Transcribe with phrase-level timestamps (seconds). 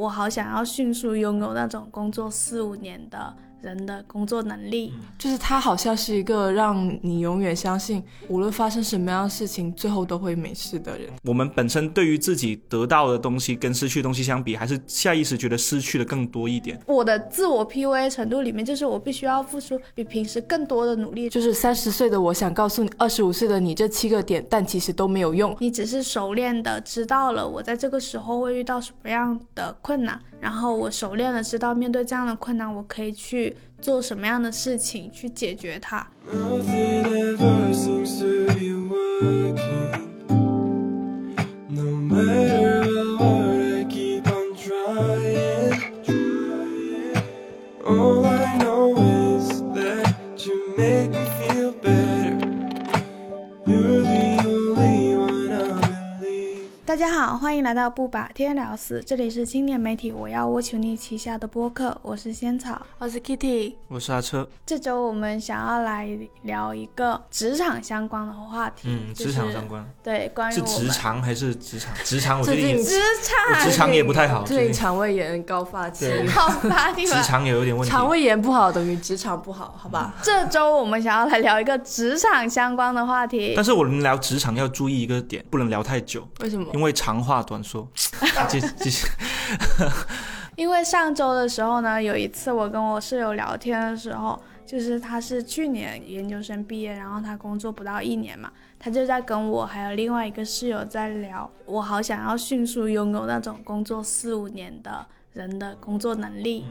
[0.00, 3.36] 我好想要迅速拥有那种工作四五年的。
[3.62, 11.08] 人的工作能力，就是他好像是一个让你永远相信，无论发生什么样的事情，最后都会没事的人。
[11.24, 16.80] 我们本身对于自己得到的东西跟失去的东西相比，还是下意识觉得失去的更多一点。
[16.86, 21.28] 我的自我 PUA 程度里面，就是我必须要付出比平时更多的努力。
[21.28, 25.56] 就是三十岁的我想告诉你，二十五岁的你这七个点，但其实都没有用。
[25.60, 33.56] 你只是熟练的知道了我在这个时候会遇到什么样的困难，然后我熟练的知道面对这样的困难，我可以去。
[33.80, 36.06] 做什么样的事情去解决它？
[56.90, 64.48] 大家好，欢迎来到不把天聊死，这里是青年媒体我要我求你旗下的播客，我是仙草，我是 Kitty，我是阿车。
[64.66, 66.08] 这周我们想要来
[66.42, 71.94] 聊一个职场相关的话题，嗯，职场相关，对，关于是职场还是职场？
[72.02, 74.72] 职场，我最近职场，职场也不太好，最近。
[74.72, 80.16] 肠胃炎高发期，高发期，职场也有点问题，肠胃炎不好等于职场不好，好吧？
[80.24, 86.66] 这周我们想要来聊一个职场相关的话题，但是我们聊职场要注意一个点，不能聊太久，为什么？
[86.80, 87.62] 因为长话短。
[87.62, 87.86] 说，
[88.48, 89.06] 继继续。
[90.56, 106.64] 因为上周的时候呢，有一次我跟我室友聊天的时候，就是他是去年研究生毕业，然后他工作不到一年嘛，他就在跟我还有另外一个室友在聊，我好想要迅速拥有那种工作四五年的人的工作能力，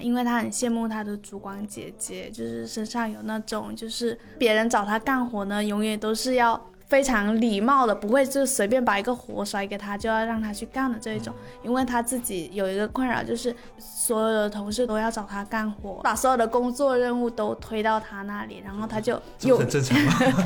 [0.00, 6.60] 因为他很羡慕他的主管姐姐，就是身上有那种，就是别人找他干活呢，永远都是要。
[6.86, 19.20] 非常礼貌的，不会就随便把一个活甩给他，就要让他去干的这一种，因为他自己有一个困扰，就是所有的同事都要找他干活，把所有的工作任务都推到他那里，然后他就
[19.58, 19.96] 很正常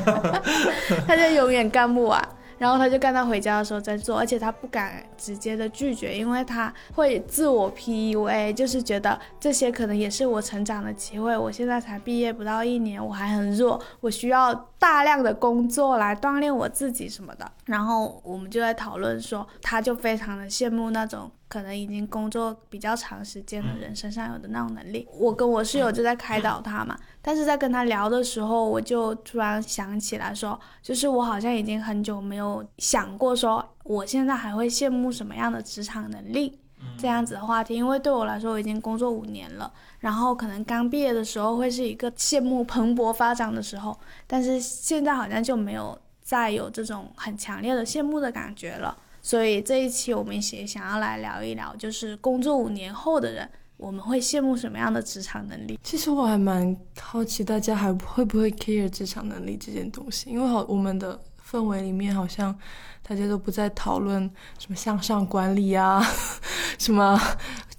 [1.05, 2.27] 他就永远干不完。
[2.59, 11.35] 然后他就干到回家的时候再做，而且他不敢直接的拒绝，因为他会自我 PUA，就是觉得这些可能也是我成长的机会。
[11.35, 17.49] 我现在才毕业不到一年，我还很弱，我需要大量的工作来锻炼我自己什么的。
[17.69, 21.31] 然后我们就在讨论说，他就非常的羡慕那种。
[21.47, 26.95] 可能已经工作比较长时间的人身上有的那种能力，我跟我室友就在开导他嘛。
[27.23, 36.59] 但是在跟他聊的时候，我就突然想起来说，就是我好像已经很久没有想过说，我现在还会羡慕什么样的职场能力
[36.99, 37.73] 这样子的话题。
[37.73, 48.95] 因为对我来说，我已经工作五年了，然后可能刚毕业的时候会是一个羡慕蓬勃发展的时候，但是现在好像就没有再有这种很强烈的羡慕的感觉了。
[49.19, 55.79] 所以这一期我们也想要来聊一聊，就是工作五年后的人，我们会羡慕什么样的职场能力？
[55.81, 60.29] 其实我还蛮好奇，大家还会不会 care 职场能力这件东西？
[60.29, 61.19] 因为好，我们的
[61.49, 62.55] 氛围里面好像
[63.01, 64.21] 大家都不再讨论
[64.59, 65.99] 什么向上管理啊，
[66.77, 67.19] 什么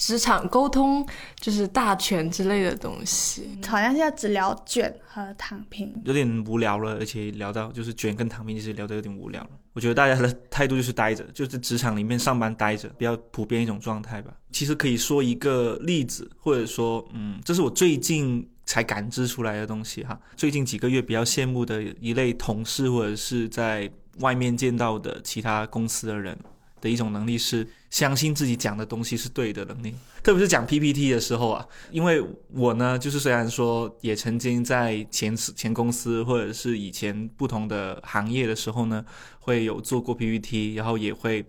[0.01, 1.07] 职场沟通，
[1.39, 3.47] 就是大全之类的东西。
[3.69, 9.51] 好像现在只聊卷和躺平，有点无聊了，而且聊到就是卷跟躺平，其实聊的有点无聊了。
[9.75, 14.33] 我觉得大家的态度就是待着，就是职场里面上班待着，比较普遍一种状态吧。
[14.51, 20.19] 其实可以说一个例子，或者说，嗯，这是我最近才感知出来的东西哈。
[20.35, 23.89] 最近几个月比较羡慕的一类同事，或者是在
[24.21, 26.37] 外面见到的其他公司的人。
[26.81, 39.05] 的一种能力是相信自己讲的东西是对的能力，特别是讲 PPT 的时候啊，因为我呢，就是虽然说也曾经在前前公司或者是以前不同的行业的时候呢，
[39.41, 41.45] 会有做过 PPT，然后也会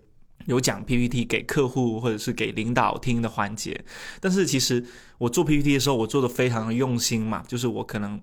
[0.47, 3.79] 有讲 PPT 给客户或者是给领导听的环节，
[4.19, 4.83] 但是其实
[5.17, 8.19] 我做 PPT 的时候，我做的非常的用心嘛，就是我可能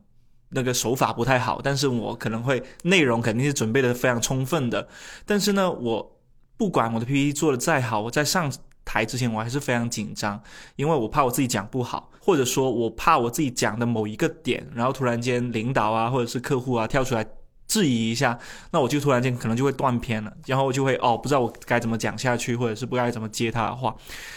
[0.51, 4.89] 那个手法不太好，但是我可能会内容肯定是准备的非常充分的，
[5.25, 6.18] 但是呢，我。
[6.59, 8.53] 不管我的 PPT 做的再好，我在上
[8.85, 10.43] 台之前我还是非常紧张，
[10.77, 17.25] 因为我怕我自己讲不好，或者说我怕我自己讲的某一个点，然后突然间领导啊或者是客户啊跳出来
[17.67, 18.39] 质疑一下，
[18.73, 23.95] 那我就突然间可能就会断片了，然后我就会哦不知道我该怎么讲下去，或者是不该怎么接他的话。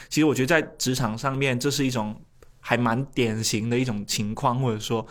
[0.09, 2.15] 其实我觉得在职场上面，这是一种
[2.59, 5.03] 还蛮典型的一种情况，或者说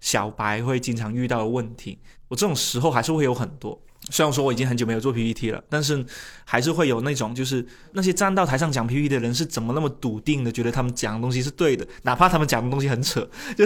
[0.00, 1.98] 小白会经常遇到的问题。
[2.28, 3.78] 我这种时候还是会有很多。
[4.10, 6.04] 虽然说我已经很久没有做 PPT 了，但是
[6.44, 13.26] 还是会有那种，就是那些站到台上讲 PPT 的人是怎么那么笃定的，觉得他们讲的东西是对的，哪怕他们讲的东西很扯。
[13.56, 13.64] 就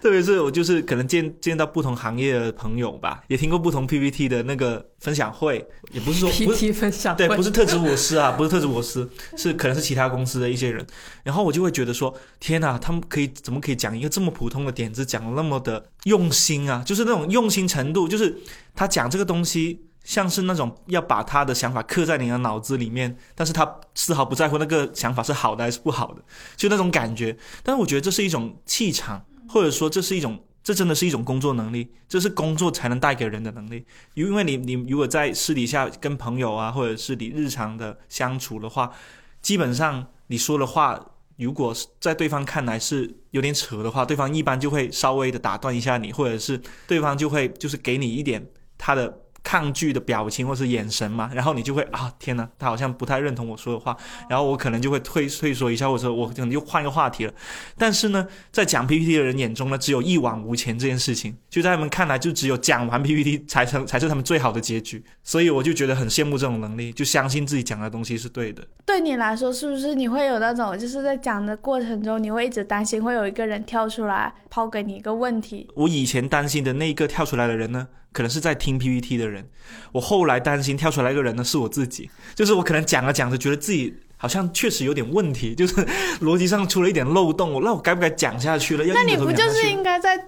[0.00, 10.84] 特别是我就是可能见见到不同行业的朋友吧，也听过不同 PPT 的那个分享会，也不是说 不是 PT 分享对，不是特指我司啊，不是特指我司，是可能是其他公司的一些人，
[11.22, 16.82] 然后我就会觉得说，天哪，他们可以怎么可以讲一个这么普通的点子，讲的那么的用心啊？
[16.84, 18.34] 就是那种用心程度，就是
[18.80, 26.24] 他讲这个东西，像是那种要把他的想法刻在你的脑子里面，但是他丝毫不在乎那个想法是好的还是不好的，
[26.56, 27.36] 就那种感觉。
[27.62, 30.42] 但是我觉得这是一种气场，或者说这是一种。
[30.62, 33.84] 这真的是一种工作能力，这是工作才能带给人的能力。
[34.12, 38.92] 因为你，你如果在私底下跟朋友啊，或者是你日常的相处的话，
[39.40, 41.00] 基本上你说的话，
[41.38, 48.46] 如果是在对方看来是有点扯的话，对方一般就会稍微的打断一下你，或者是对方就会就是给你一点
[48.80, 53.96] 他的抗拒的表情或是眼神嘛，然后你就会啊，天呐，他好像不太认同我说的话，
[54.28, 57.32] 然后我可能就会退退缩一下，或者我可能就换一个话题了。
[57.76, 65.02] 但是呢，在讲 PPT 的人眼中呢，只有一往无前这件事情，就在他们看来，就只有讲完 PPT 才成才是他们最好的结局。
[65.30, 68.66] 所以我就觉得很羡慕这种能力，就相信自己讲的东西是对的。
[68.84, 75.68] 对你来说，是不是你会有那种，就是在讲的过程中，你会一直担心会有一个人跳出来抛给你一个问题？
[75.76, 79.48] 我以前担心的那一个跳出来的人呢，可能是在听 PPT 的人。
[79.92, 85.74] 我后来担心跳出来一个人呢，是我自己，就是我可能讲着讲着，觉得自己好像确实有点问题，就是
[86.22, 87.62] 逻辑上出了一点漏洞。
[87.62, 88.84] 那我该不该讲下去了？
[88.84, 90.20] 要那你不就是应该在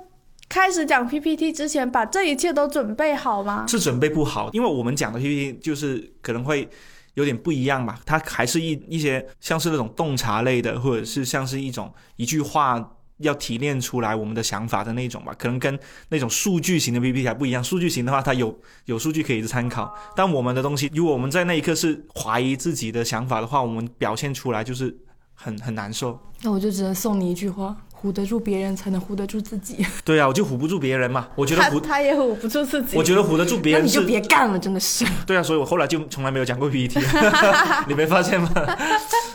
[0.53, 3.65] 开始讲 PPT 之前，把这一切都准备好吗？
[3.67, 6.69] 是准备不好，因为我们讲的 PPT 就是可能会
[7.15, 15.79] 有点不一样吧，它还是一一些像是那种洞察类的，或者是像是一种一句话要提炼出来我们的想法的那种吧，可能跟
[16.11, 17.65] 那种数据型的 PPT 还不一样。
[17.65, 18.55] 数据型的话，它有
[18.85, 24.95] 有数据可以参考，但我们的东西，如果我们在那一刻是怀疑自己的想法的话，我们表现出来就是
[25.33, 26.21] 很很难受。
[26.43, 29.87] 那我就只能送你一句话：唬得住别人，才能唬得住自己。
[30.05, 32.97] 对啊，我就唬不住别人嘛，我觉得唬，他他也唬不住自己。
[32.97, 35.05] 我觉得唬得住别人那你就别干了，真的是。
[35.27, 37.01] 对啊，所以我后来就从来没有讲过 PPT，
[37.87, 38.51] 你没发现吗？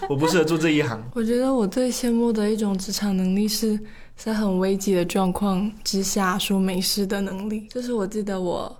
[0.09, 1.01] 我不适合做这一行。
[1.13, 3.79] 我觉得我最羡慕的一种职场能力是
[4.15, 7.67] 在很危急的状况之下说没事的能力。
[7.69, 8.75] 就是我记得我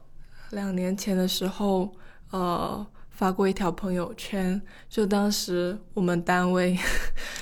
[0.52, 1.90] 两年前的时候，
[2.32, 6.78] 呃，发过一条朋友圈，就当时我们单位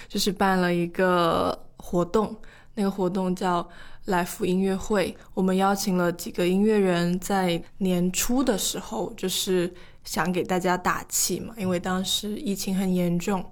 [0.08, 2.36] 就是办了一个活动，
[2.74, 3.68] 那个活动叫。
[4.06, 9.74] 来福音乐会，我们邀请了几个音乐人，在年初的时候，就是
[10.04, 13.44] 想给大家打气嘛，因为当时疫情很严重。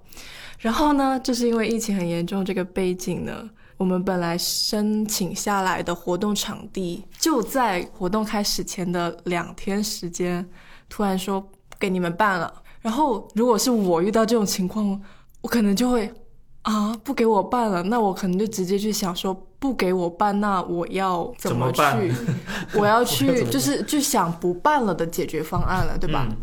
[0.60, 10.48] 然后呢，就是因为疫情很严重这个背景呢，我们本来申请下来的活动场地，就在活动开始前的两天时间，
[10.88, 11.44] 突然说
[11.80, 12.62] 给你们办了。
[12.80, 15.02] 然后如果是我遇到这种情况，
[15.40, 16.08] 我可能就会
[16.64, 21.80] 啊，不给我办了，那我可能就直接去想说，不给我办，那我要怎么去？
[22.78, 26.26] 我要去 就是就想不办了的解决方案了，对吧？
[26.28, 26.36] 嗯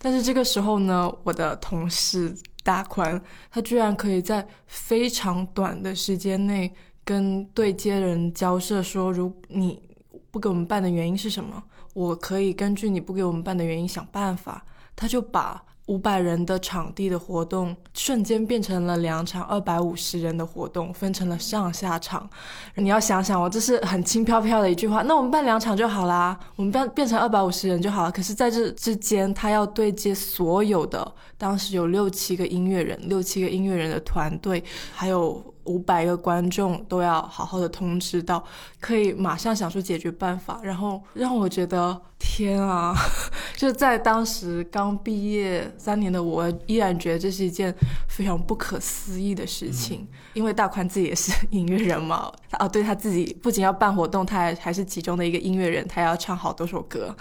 [0.00, 2.32] 但是这个时候呢，我的同事
[2.62, 3.20] 大宽，
[3.50, 6.72] 他居然可以在非常短的时间内
[7.04, 9.82] 跟对接人交涉说，如你
[10.30, 11.60] 不给我们办的原因是什么？
[11.94, 14.64] 我可以根据你不给我们办的原因想办法。
[14.94, 22.28] 他就把五百人的场地的活动瞬间变成了两场二百五十人的活动，分成了上下场。
[22.76, 25.02] 你要想想哦，这是很轻飘飘的一句话。
[25.02, 28.12] 那我们办两场就好啦，我们变变成二百五十人就好了。
[28.12, 34.62] 可是在这之间，他要对接所有的，当时有六七个音乐人，六七个音乐人的团队，
[34.94, 38.44] 还有五百个观众，都要好好的通知到，
[38.78, 40.60] 可以马上想出解决办法。
[40.62, 42.94] 然后让我觉得，天啊！
[43.56, 47.74] 就在当时刚毕业三年的我，依然觉得这是一件
[48.08, 50.06] 非常不可思议的事情。
[50.34, 57.14] 因为大宽自己也是音乐人嘛，他哦，对他自己不仅要办活动，他还还是其中的一个音乐人，他要唱好多首歌。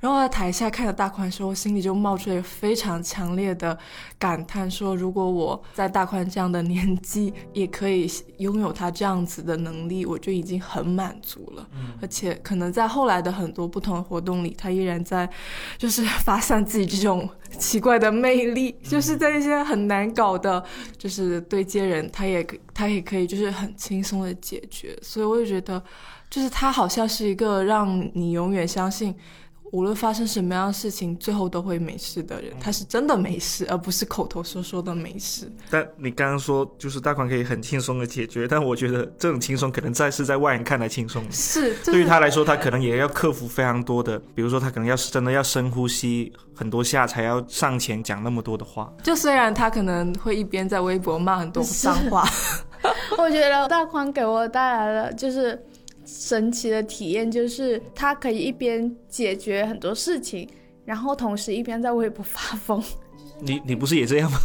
[0.00, 3.78] 然后在台下看着大宽的时候，心里就冒出了非常强烈的
[4.18, 11.68] 感叹：说如果我在大宽这样的年纪，也可以拥有他这样子的能力，我就已经很满足了。
[12.02, 15.28] 而且可能在后来的很多不同的活动里，他依然在
[15.76, 17.28] 就是发散自己这种
[17.58, 20.64] 奇怪的魅力，就是在一些很难搞的，
[20.96, 24.96] 就是对接人，他也他也可以就是很轻松的解决。
[25.02, 25.82] 所以我就觉得，
[26.30, 29.14] 就是他好像是一个让你永远相信。
[29.72, 35.50] 无论发生什么样的事情，最后都会没事的人，他是真的没事，而不是口头说说的没事。
[35.70, 48.92] 但你刚刚说就是大宽可以很轻松的解决，但我觉得这种轻松可能在是在外人看来轻松，是，对于他来说，他可能也要克服非常多的，比如说他可能要真的要深呼吸很多下，才要上前讲那么多的话。
[49.02, 52.26] 就虽然他可能会一边在微博骂很多脏话，
[53.18, 55.60] 我觉得大宽给我带来了就是
[56.06, 60.48] 神奇的体验，就是他可以一边解决很多事情，
[60.84, 62.82] 然后同时一边在微博发疯。
[63.38, 64.38] 你你不是也这样吗？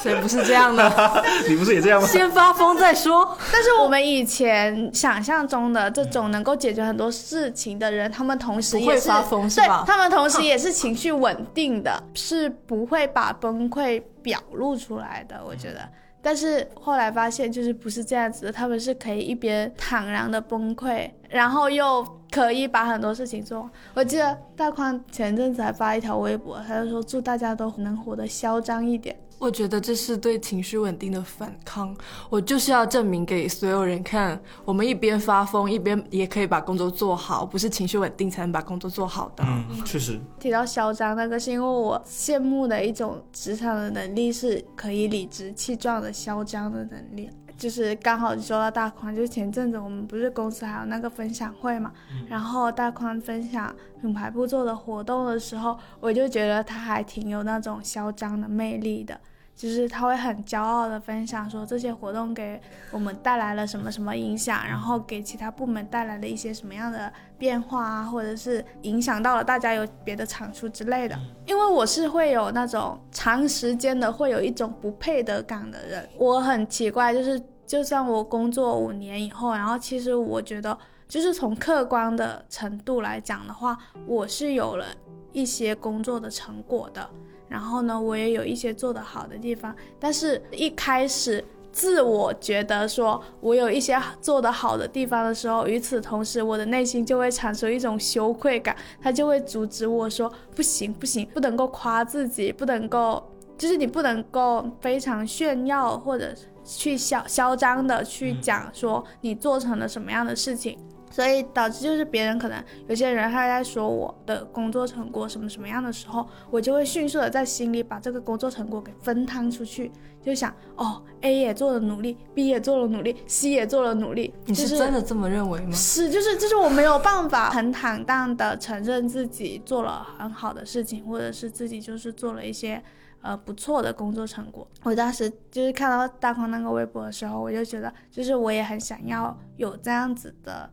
[0.00, 0.84] 谁不是这样的？
[1.48, 2.06] 你不是也这样吗？
[2.06, 3.36] 先发疯再说。
[3.52, 15.42] 但是我们以前想象中的这种能够解决很多事情的人，他们同时也是不会发疯是对他们同时也是情绪稳定的，是不会把崩溃表露出来的。
[15.44, 15.80] 我觉得。
[16.24, 23.68] 但是后来发现，就是不是这样子的，他们是可以一边坦然的崩溃，然后又可以把很多事情做。
[23.92, 29.14] 我记得大宽前阵子还发一条微博，他就说祝大家都能活得嚣张一点。
[29.38, 31.94] 我觉得这是对情绪稳定的反抗。
[32.30, 39.44] 我就是要证明给所有人看，我们一边发疯，一边也可以把工作做好，不是情绪稳定才能把工作做好的。
[39.46, 47.28] 嗯，确实，提到嚣张那个，是因为我羡慕的一种职场的能力，是可以理直气壮的嚣张的能力。
[47.56, 51.92] 就是刚好说到大宽，就是前阵子我们不是公司还有那个分享会嘛，
[52.28, 59.18] 然后大宽分享品牌部做的活动的时候，我就觉得他还挺有那种嚣张的魅力的。
[59.56, 71.16] 就是他会很骄傲的分享说这些活动给我们带来了什么什么影响，然后给其他部门带来了一些什么样的变化啊，或者是影响到了大家有别的产出之类的。
[71.46, 84.86] 因为我是会有那种长时间的会有一种不配得感的人，我很奇怪，就是就算我工作五年以后，然后其实我觉得就是从客观的程度来讲的话，我是有了
[85.32, 87.08] 一些工作的成果的。
[87.54, 103.22] 然后呢，我也有一些做得好的地方，但是一开始自我觉得说我有一些做得好的地方的时候，与此同时，我的内心就会产生一种羞愧感，他就会阻止我说不行不行，不能够夸自己，不能够，
[103.56, 106.34] 就是你不能够非常炫耀或者
[106.64, 110.76] 去嚣嚣张的去讲说你做成了什么样的事情。
[111.14, 125.70] 所以导致就是别人可能有些人他在说我的工作成果什么什么样的时候，我就会迅速的在心里把这个工作成果给分摊出去，就想哦，A 也做了努力，B 也做了努力，C 也做了努力，你就是真的这么认为吗？
[125.70, 132.82] 是，就是就是我没有办法很坦荡的承认自己做了很好的事情，或者是自己就是做了一些
[133.22, 134.66] 呃不错的工作成果。
[134.82, 140.68] 我当时就是看到大宽那个微博的时候，我就觉得就是我也很想要有这样子的。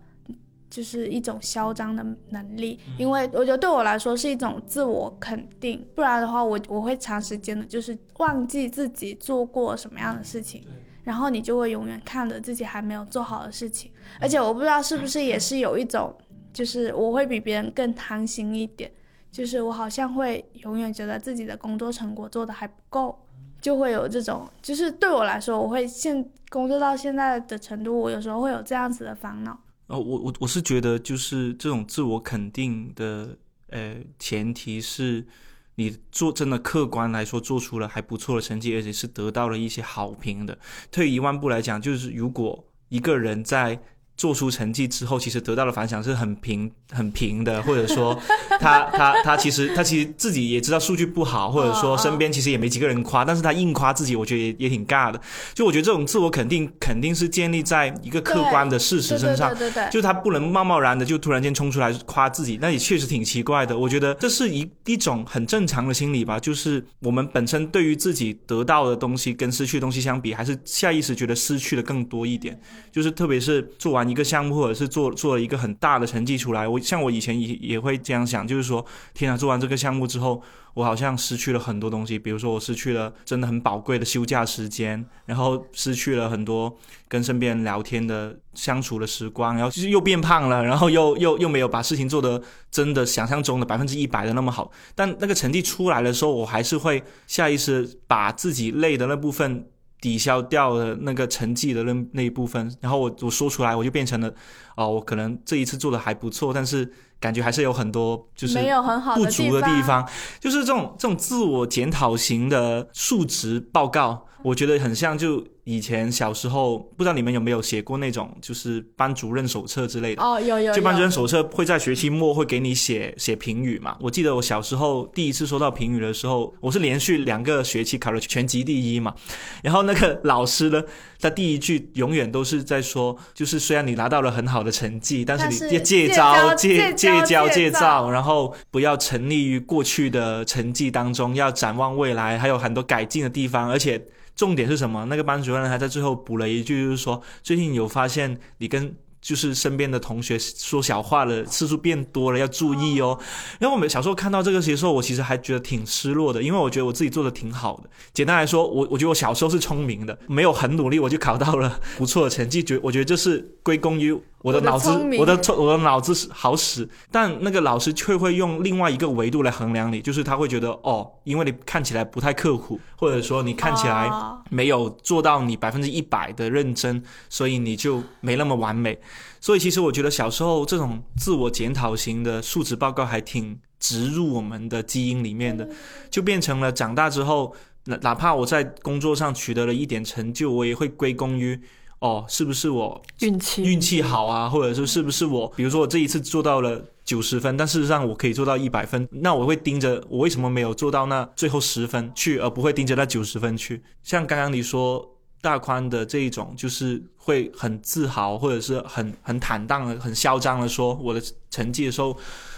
[0.71, 10.65] 就是一种嚣张的能力，因为我觉得对我来说是一种自我肯定，不然的话我我会长时间的就是忘记自己做过什么样的事情，
[11.03, 16.15] 然后你就会永远看着自己还没有做好的事情，而且我不知道是不是也是有一种，
[16.53, 18.89] 就是我会比别人更贪心一点，
[19.29, 23.19] 就是我好像会永远觉得自己的工作成果做的还不够，
[23.59, 29.59] 就会有这种，就是对我来说，我会现工作到现在的程度，我有时候会有这样子的烦恼。
[29.91, 35.27] 哦，我我我是觉得，就是这种自我肯定的，呃，前提是
[35.75, 40.57] 你做真的客观来说做出了还不错的成绩，而且是得到了一些好评的。
[40.89, 43.81] 退一万步来讲，就是如果一个人在
[44.21, 48.15] 做出成绩之后，其实得到的反响是很平 很平的，或者说
[48.61, 55.19] 他他他其实他其实自己也知道数据不好，或者说身边其实也没几个人夸，但是他硬夸自己，我觉得也也挺尬的。
[55.55, 63.75] 就我觉得这种自我肯定肯定是建立在一个客观的事实身上，对对对对对就他不能贸贸然的就突然间冲出来夸自己，那也确实挺奇怪的。
[63.75, 72.61] 我觉得这是一一种很正常的心理吧，就是我们本身对于自己得到的东西跟失去的东西相比，还是下意识觉得失去的更多一点。
[72.91, 80.41] 就是特别是做完一个项目，或者是做做了一个很大的成绩出来，我像我以前也也会这样想，就是说，天啊，做完这个项目之后，
[80.73, 86.77] 我好像失去了很多东西，比如说我失去了真的很宝贵的休假时间，然后失去了很多
[87.07, 99.65] 跟身边人聊天的相处的时光，然后就是又变胖了，然后又又又没有把事情做得真的想象中的百分之一百的那么好，但那个成绩出来的时候，我还是会下意识把自己累的那部分。
[100.01, 104.33] 抵消掉了那个成绩的那那一部分，然后我我说出来，我就变成了，
[104.75, 110.07] 哦，我可能这一次做的还不错，但是感觉还是有很多就是没有很好不足的地方，
[110.39, 120.23] 就是这种这种自我检讨型的述职报告，我觉得很像就以前小时候，不知道你们有没有写过那种就是班主任手册之类的。
[120.23, 123.95] 哦，有有就班主任手册会在学期末会给你写写评语嘛？
[123.99, 129.13] 我记得我小时候第一次收到评语的时候，我是连续两个学期考了全级第一嘛。
[129.61, 130.81] 然后那个老师呢，
[131.19, 144.01] 他第一句永远都是在说，就是虽然你拿到了很好的成绩，但是你要戒戒招、骄戒戒骄骄、戒戒躁躁，然后不要沉溺于过去的成绩当中，要展望未来，还有很多改进的地方，而且。
[144.33, 145.05] 重点是什么？
[145.05, 148.91] 那个班主任还在最后补了一句，就是说最近有发现你跟
[149.21, 153.15] 就是身边的同学说小话的次数变多了，要注意哦。
[153.59, 157.89] 因为我们小时候看到这个时候，我其实还觉得挺失落的，因为我觉得我自己做的挺好的。
[158.13, 166.87] 简单来说，我我觉得我小时候是聪明的，没有很努力我就考到了不错的成绩，觉我觉得这是归功于我的脑子我的聪我的脑子是好使。
[167.11, 178.99] 但那个老师却会用另外一个维度来衡量你，就是他会觉得哦，因为你看起来不太刻苦，或者说你看起来哦没有做到你百分之一百的认真，所以你就没那么完美。
[179.39, 185.69] 所以其实我觉得小时候这种自我检讨型的述职报告还挺植入我们的基因里面的，
[186.09, 187.55] 就变成了长大之后，
[187.85, 191.59] 哪哪怕我在工作上取得了一点成就，我也会归功于。
[192.01, 203.81] 哦，是不是我运气运气好啊，或者说是不是我，比如说我这一次做到了九十分，但事实上我可以做到一百分，那我会盯着我为什么没有做到那最后十分去，而不会盯着那九十分去。
[204.03, 212.17] 像刚刚你说大宽的这一种，就是会很自豪，或者是很很坦荡的、很嚣张的说我的成绩的时候。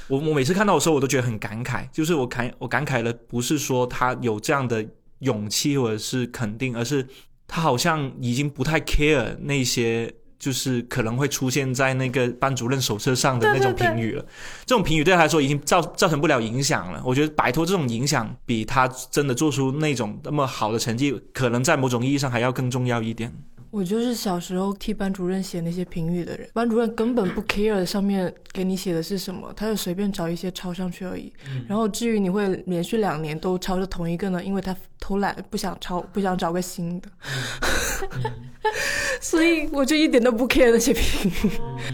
[0.10, 4.86] 我我每次看到的时候，我都觉得很感慨，就是我感我感慨的不是说他有这样的
[5.20, 7.08] 勇气或者是肯定，而是
[7.48, 14.26] 他好像已经不太 care 那些就是可能会出现在那个班主任手册上的那种对对对评语了。
[14.66, 17.02] 这种评语对他来说已经造造成不了影响了。
[17.06, 23.34] 我觉得摆脱这种影响，比他真的做出那种那么好的成绩，可能在某种意义上还要更重要一点。
[23.74, 31.34] 我就是小时候替班主任写那些评语的人，班主任根本不 care 上面给你写的是什么，他就随便找一些抄上去而已。
[31.68, 37.10] 然后至于你会连续两年都抄着同一个呢，因为他偷懒不想抄，不想找个新的，
[39.20, 41.52] 所以我就一点都不 care 那些评语。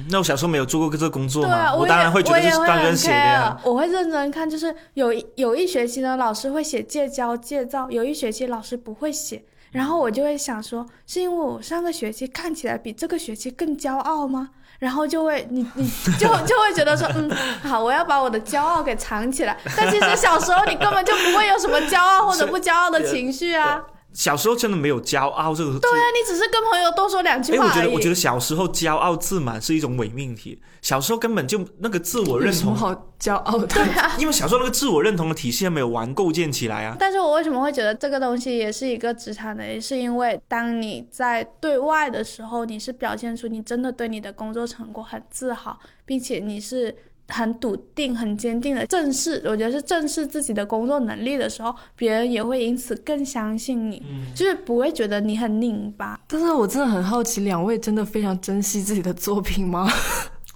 [0.10, 3.58] 那我小时候没有做过这个工作嘛，对啊，也我当然会觉得是班主任写的呀。
[3.64, 14.50] 我会认真看，就是有一有一学期呢，老师会写戒骄戒躁，有一学期老师不会写，然后我就会想说，是因为我上个学期看起来比这个学期更骄傲吗？
[14.80, 15.86] 然后就会你你
[16.18, 17.30] 就就会觉得说，嗯，
[17.64, 19.58] 好，我要把我的骄傲给藏起来。
[19.76, 23.84] 但其实小时候你根本就不会有什么骄傲或者不骄傲的情绪啊。
[24.14, 25.80] 小时候真的没有骄傲这个字。
[25.80, 27.70] 对啊，你只是跟朋友多说两句哎，话哎。
[27.70, 30.60] 我觉得，我觉得小时候骄傲自满是一种伪命题。
[30.82, 33.68] 小时候根本就那个自我认同，什么好骄傲的？
[33.68, 34.16] 对啊。
[34.18, 36.96] 因为小时候那个自我认同的体系还没有完构建起来啊。
[37.00, 46.96] 但是我为什么会觉得这个东西也是一个职场的，也是因为当你在对外的时候，你是表现出你真的对你的工作成果很自豪，并且你是
[47.30, 54.04] 很笃定、很坚定的正视，我觉得是正视自己的工作能力的时候，别人也会因此更相信你，
[54.36, 56.20] 就是不会觉得你很拧巴。
[56.28, 59.90] 但是我真的很好奇，两位真的非常珍惜自己的作品吗？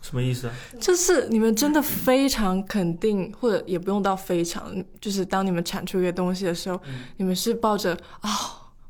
[0.02, 0.54] 什么意思啊？
[0.80, 6.80] 就是你们真的非常肯定，或者也不用到非常，就是当你们产出一个东西的时候，
[7.18, 8.30] 你们是抱着啊、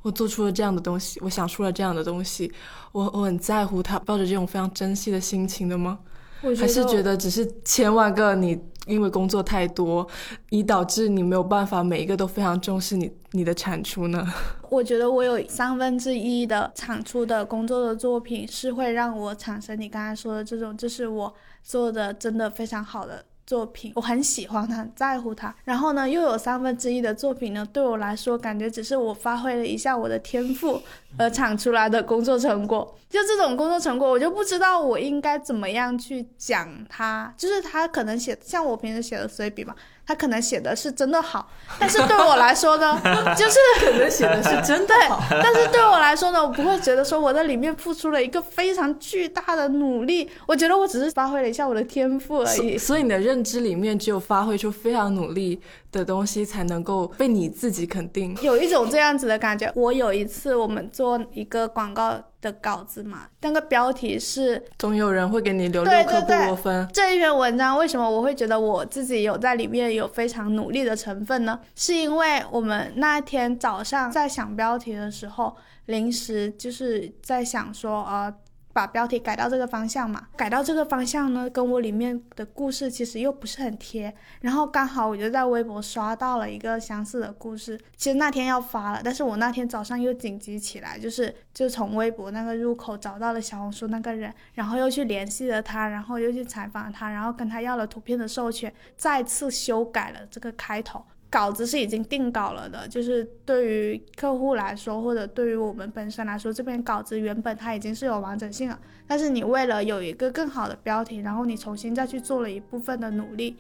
[0.02, 2.52] 我做出了这样的东西，我想出了这样的东西，
[2.92, 6.00] 我我很在乎它，抱着这种非常珍惜的心情的吗？
[6.44, 10.06] 我还是觉得只是千万个你因为工作太多，
[10.50, 14.28] 以导致你没有办法每一个都非常重视你你的产出呢？
[14.70, 25.54] 我觉得我有三分之一的产出的工作的作品是会让我产生你刚才说的这种，就是我做的真的非常好的作品，我很喜欢他，很在乎他。
[25.64, 30.82] 然后呢，又有三分之一的作品呢，对我来说感觉只是我发挥了一下我的天赋
[31.18, 32.98] 而产出来的工作成果。
[33.10, 37.32] 就这种工作成果，我就不知道我应该怎么样去讲他。
[37.38, 43.00] 就是他可能写像我平时写的随笔嘛，他可能写的是真的好，但是对我来说呢，
[43.38, 52.78] 就是可能写的是真的对好，但是对我来说呢，我不会觉得说我在里面付出了一个非常巨大的努力，我觉得我只是发挥了一下我的天赋而已。
[52.78, 55.62] 所所以你的认知里面只有发挥出非常努力
[55.94, 58.36] 的东西，才能够被你自己肯定。
[58.42, 59.72] 有一种这样子的感觉。
[59.76, 66.86] 我有一次我们做一个广告的稿子嘛，那个标题是总有人会给你留六颗布洛芬。
[66.92, 71.60] 这一篇文章为什么我会觉得我自己有在里面有非常努力的成分呢？
[71.76, 78.34] 是因为我们那天早上在想标题的时候，临时就是在想说，呃，
[78.74, 84.14] 把标题改到这个方向嘛，改到这个方向呢，跟我里面的故事其实又不是很贴。
[84.42, 101.06] 然后刚好我就在微博刷到了一个相似的故事，其实那天要发了，但是我那天早上又紧急起来，就是就从微博那个入口找到了小红书那个人，然后又去联系了他，然后又去采访他，然后跟他要了图片的授权，再次修改了这个开头。
[101.34, 108.80] 稿子是已经定稿了的，就是对于客户来说，或者对于我们本身来说，这篇稿子原本它已经是有完整性了。
[109.08, 113.58] 但是你为了有一个更好的标题，然后你重新再去做了一部分的努力，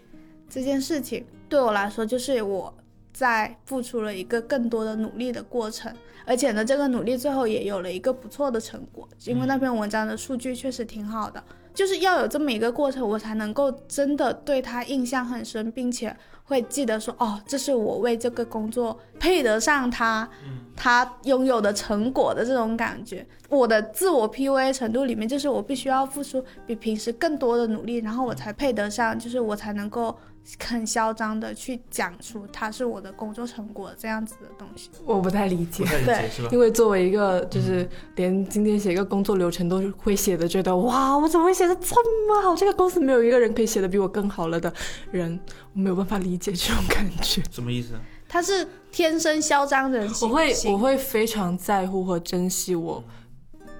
[0.47, 2.71] 这件事情对我来说就是我
[3.11, 5.91] 在付出了一个更多的努力的过程。
[6.27, 11.43] 而且呢，这个努力最后也有了一个不错的成果，因为那篇文章的数据确实挺好的。
[11.73, 16.15] 就是要有这么一个过程，我才能够真的对他印象很深，并且。
[16.43, 20.29] 会记得说哦，这是我为这个工作配得上他，
[20.75, 23.25] 他拥有的成果的这种感觉。
[23.49, 30.15] 我的自我 PUA 程度里面，就是我必须要付出比平时更多的努力，然后我才配得上，就是我才能够。
[30.59, 41.95] 很嚣张的去讲出它是我的工作成果这样子的东西，我不太理解，对，因为作为一个就是连今天写一个工作流程都会写的，觉得哇，我怎么会写的这
[42.27, 42.53] 么好？
[42.55, 44.71] 这个公司没有一个人可以写的比我更好了的
[45.11, 45.39] 人，
[45.73, 47.41] 我没有办法理解这种感觉。
[47.49, 47.93] 什么意思？
[48.27, 53.01] 他是天生嚣张人我会我会非常在乎和珍惜我，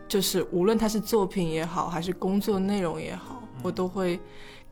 [0.08, 4.18] 就是无论他是作品也好，还是工作内容也好，我都会。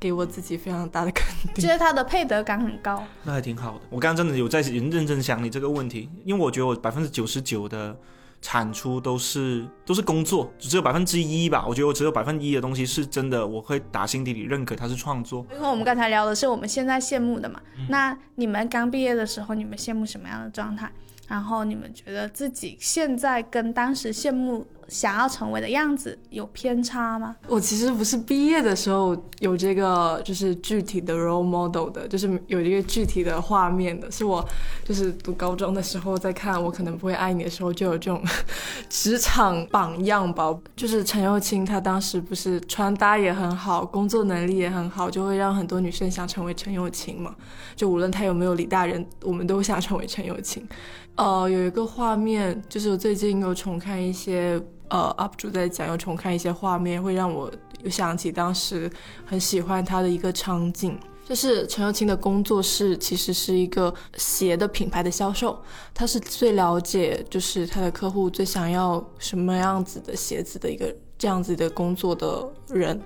[0.01, 3.81] 给我自己非常大的肯定，觉得他的配得感很高，那还挺好的。
[3.87, 7.95] 我刚刚真的有在认认真想你这个问题，因为我觉得我百分之九十九的
[8.41, 11.63] 产出都是都是工作，只有百分之一吧。
[11.67, 15.45] 我觉得我只有百分之一的东西是真的，我会打心底里认可它是创作。
[15.53, 20.91] 因为我们刚才聊的是我们现在羡慕的嘛，那你们刚毕业的时候，你们羡慕什么样的状态？
[21.27, 24.65] 然后你们觉得自己现在跟当时羡慕？
[24.91, 27.33] 想要成为的样子有偏差吗？
[27.47, 34.11] 我其实不是毕业的时候有这个，就是具体的 role model 的，就是有一个具体的画面的。
[34.11, 34.45] 是我
[34.83, 38.21] 就是读高中的时候在看《我可能不会爱你》的时候，就有这种
[38.89, 40.53] 职场榜样吧。
[40.75, 47.33] 就是陈幼卿，她当时不是穿搭也很好，工作能力也很好，就会让很多女生想成为陈幼卿嘛。
[47.77, 50.67] 就无论她有没有李大人，我们都想成为陈幼卿。
[51.15, 54.61] 呃，有一个画面，就是我最近有重看一些。
[54.91, 57.49] 呃，UP 主在讲，又重看一些画面，会让我
[57.81, 58.91] 又想起当时
[59.25, 65.57] 很喜欢他的一个场景，就是陈幼卿的工作室其实是一个鞋的品牌的销售，
[65.93, 73.01] 他是最了解就是他的客户最想要什么样子的鞋子的一个这样子的工作的人。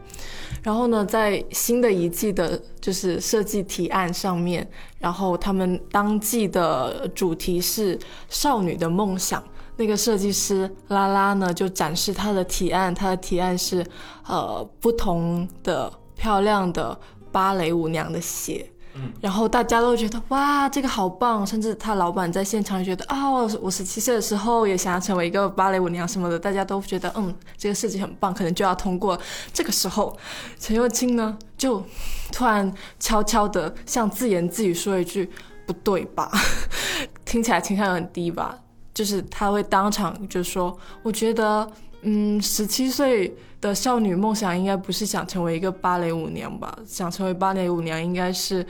[0.64, 4.68] 然后呢，在新的一季的就是设计提案上面，
[4.98, 9.44] 然后他们当季的主题是少女的梦想。
[9.78, 13.86] 那个设计师拉拉呢，就展示他的提案，他的提案是，
[14.26, 16.98] 呃，不同的漂亮的
[17.32, 23.30] 芭蕾舞娘的鞋，嗯，然后大家都觉得哇，这个好棒，甚至他老板在现场觉得啊，
[23.62, 29.20] 我十七岁的时候也想要成为一个芭蕾舞娘什么的，大家都觉得嗯，这个设计很棒，可能就要通过。
[29.52, 30.16] 这个时候，
[30.58, 31.84] 陈幼卿呢，就
[32.32, 35.30] 突然悄悄的像自言自语说一句，
[35.68, 36.32] 不对吧？
[37.26, 38.58] 听起来情商很低吧？
[38.96, 41.70] 就是他会当场就说：“我觉得，
[42.02, 43.32] 嗯，十七岁
[43.62, 46.76] 的少女梦想应该不是想成为一个芭蕾舞娘吧？
[46.88, 48.66] 想成为芭蕾舞娘应该是，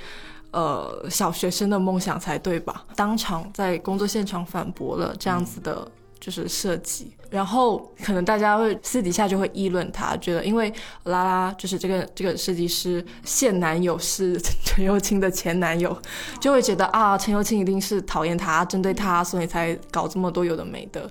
[0.52, 5.90] 呃，小学生的梦想才对吧？”当场在工作现场反驳了这样子的。
[6.18, 15.94] 就是设计，然后可能大家会私底下就会议论他，觉得因为拉拉就是这个这个设计师现男友是陈幼清的前男友，
[16.40, 21.10] 就会觉得啊，陈幼清一定是讨厌他，针对他，所以才搞这么多有的没的。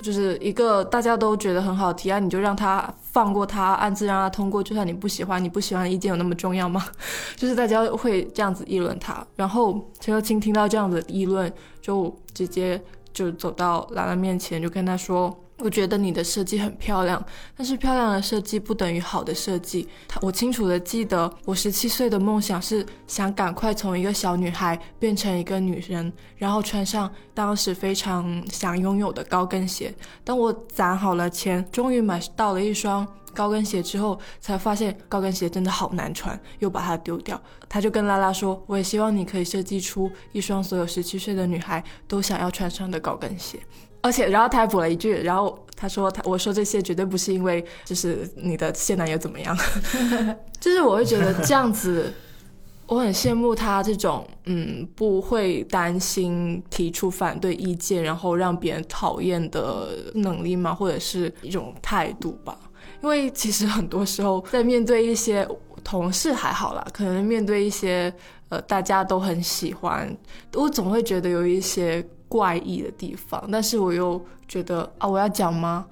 [0.00, 6.86] 就是一个大家都觉得很好提案，你就让他放过他，暗自让他通过，就算你不喜欢，你不喜欢的意见有那么重要吗？
[7.34, 12.80] 就是大家会这样子议论他，然后陈幼清听到这样子议论，就直接。
[13.14, 15.32] 就走到兰兰面前，就跟他说
[15.64, 17.24] ：“我觉得你的设计很漂亮，
[17.56, 19.88] 但是漂亮的设计不等于好的设计。
[20.06, 29.94] 他我清楚的记得，我十七岁的梦想是想赶快从一个小女孩变成一个女人，然后穿上当时非常想拥有的高跟鞋。
[30.22, 37.42] 当我攒好了钱，终于买到了一双。”高跟鞋之后才发现高跟鞋真的好难穿，又把它丢掉。
[37.68, 43.58] 他就跟拉拉说：“我也希望你可以设计出一双所有十七岁的女孩都想要穿上的高跟鞋。”
[44.04, 49.56] 而且，然后他还补了一句：“然后他说他我说这些绝对不是因为就是你的现男友怎么样，
[50.60, 52.12] 就是我会觉得这样子，
[52.86, 62.54] 我很羡慕他这种嗯不会担心提出反对意见，然后让别人讨厌的能力嘛，或者是一种态度吧。”
[63.02, 65.46] 因为其实很多时候在面对一些
[65.82, 68.12] 同事还好啦，可能面对一些
[68.50, 70.14] 呃大家都很喜欢，
[70.54, 72.02] 我总会觉得有一些
[72.34, 75.86] 怪异的地方，但是我又觉得啊，我要讲吗？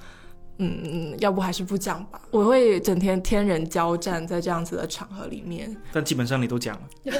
[0.58, 2.20] 嗯嗯，要不还是不讲吧。
[2.30, 5.74] 我会整天天人交战在这样子的场合里面。
[5.92, 7.12] 但基本上你都讲了， 因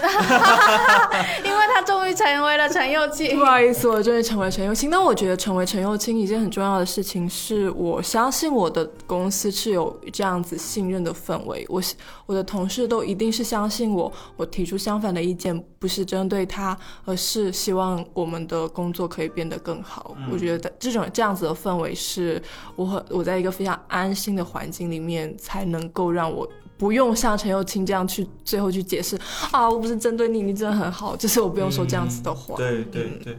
[1.51, 3.45] 为他终于成为了陈幼卿不。
[3.45, 4.88] 好意思，我终于成为陈幼卿。
[4.88, 11.66] 那我觉得成为陈幼卿一件很重要的事情是，我相信我的公司是有这样子信任的氛围。
[11.68, 11.83] 我
[12.27, 20.16] 我的同事都一定是相信我，我提出相反的意见不是针对他，而是希望我们的工作可以变得更好。
[20.31, 22.40] 我觉得这种这样子的氛围是
[22.77, 29.19] 我很我在一个非常安心的环境里面，才能够让我不用像陈幼卿这样去最后去解释
[29.51, 32.57] 啊，我不是针对你，你真的很好，就是我不用说这样子的话。
[32.57, 33.39] 对对对。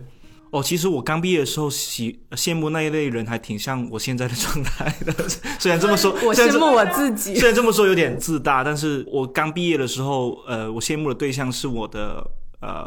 [0.52, 5.12] 哦，其实我刚毕业的时候喜羡慕那一类人，还挺像我现在的状态的。
[5.58, 7.34] 虽然这么说， 我羡慕我自己。
[7.34, 12.24] 虽然这么说有点自大，但是我刚毕业的时候，呃，我羡慕的对象是我的
[12.62, 12.86] 呃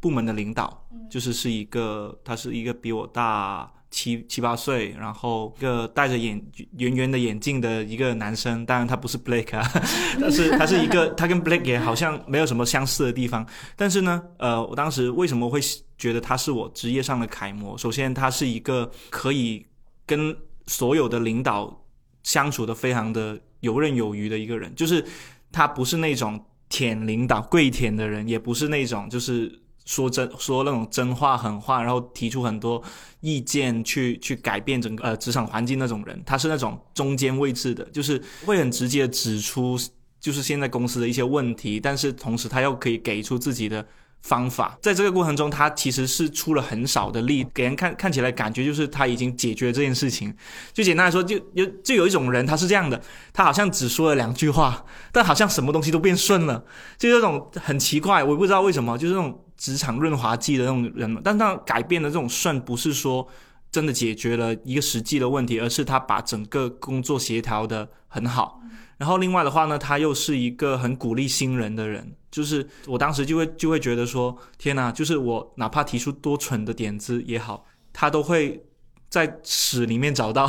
[0.00, 6.44] 部门的领导，就是是一个他是一个比我大七七八岁，然后一个戴着眼
[6.76, 9.64] 圆圆的眼镜的一个男生，当然他不是 Blake 啊，
[10.20, 15.60] 但是 他是一个他跟 Blake 也好像没有什么相似的地方，但是呢，呃，我当时为什么会
[15.96, 17.78] 觉得他是我职业上的楷模？
[17.78, 19.64] 首先，他是一个可以
[20.04, 21.84] 跟所有的领导
[22.24, 25.04] 相处的非常的游刃有余的一个人，就是
[25.52, 32.82] 他不是那种舔领导跪舔的人，也不是那种就是说真说那种真话狠话，然后提出很多
[33.20, 39.78] 意见去去改变整个呃职场环境那种人，他是那种中间位置的，就是会很直接指出
[40.20, 43.86] 就是现在公司的一些问题，但是同时他又可以给出自己的。
[44.24, 50.34] 方法，在这个过程中，他其实是出了很少的力，给人看看起来感觉就是他已经解决了这件事情。
[50.72, 52.98] 就简单来说，就有就有一种人，他是这样的，
[53.34, 56.64] 他好像只说了两句话，但好像什么东西都变顺了，
[56.96, 61.20] 就这种很奇怪，我不知道为什么，就是那种职场润滑剂的那种人。
[61.22, 63.26] 但他改变的这种顺，不是说
[63.70, 68.60] 真的解决了一个实际的问题，而是他把整个工作协调的很好。
[68.96, 78.64] 然后另外的话呢，他又是一个很鼓励新人的人，就是我当时就会就会觉得说，天哪，就是我哪怕提出多蠢的点子也好，他都会
[79.10, 80.48] 在屎里面找到。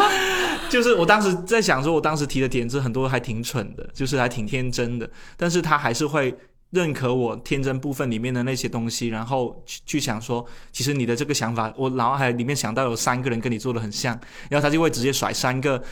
[0.68, 6.32] 就是我当时在想说，我当时提的点子很多还挺蠢的，就是还挺天真的，但是他还是会
[6.70, 15.82] 认可我天真部分里面的那些东西，然后去去想说，其实你的这个想法，我脑海里面想到有三个人跟你做的很像，然后他就会直接甩三个。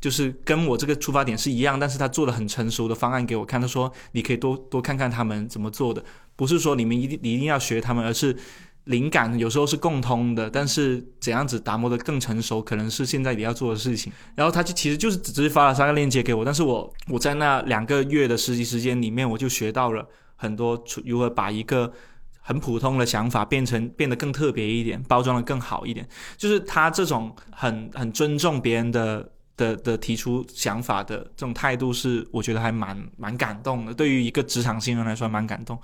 [0.00, 3.58] 就是跟我这个出发点是一样，但是他做的很成熟的方案给我看。
[3.58, 6.04] 他说你可以多多看看他们怎么做的，
[6.36, 8.36] 不是说你们一定你一定要学他们，而是
[8.84, 14.12] 灵感有时候是共通的，但是怎样子打磨的更成熟，可能是现在你要做的事情。
[14.34, 21.92] 然后他就其实就是只是发了三个链接给我，但是我我在那两个月的实习时间里面，我就学到了很多出如何把一个
[22.40, 26.08] 很普通的想法变成变得更特别一点，包装的更好一点。
[26.36, 29.30] 就是他这种很很尊重别人的。
[29.56, 33.94] 的的提出想法的这种态度是，我觉得还蛮蛮感动的。
[33.94, 35.80] 对于一个职场新人来说，蛮感动。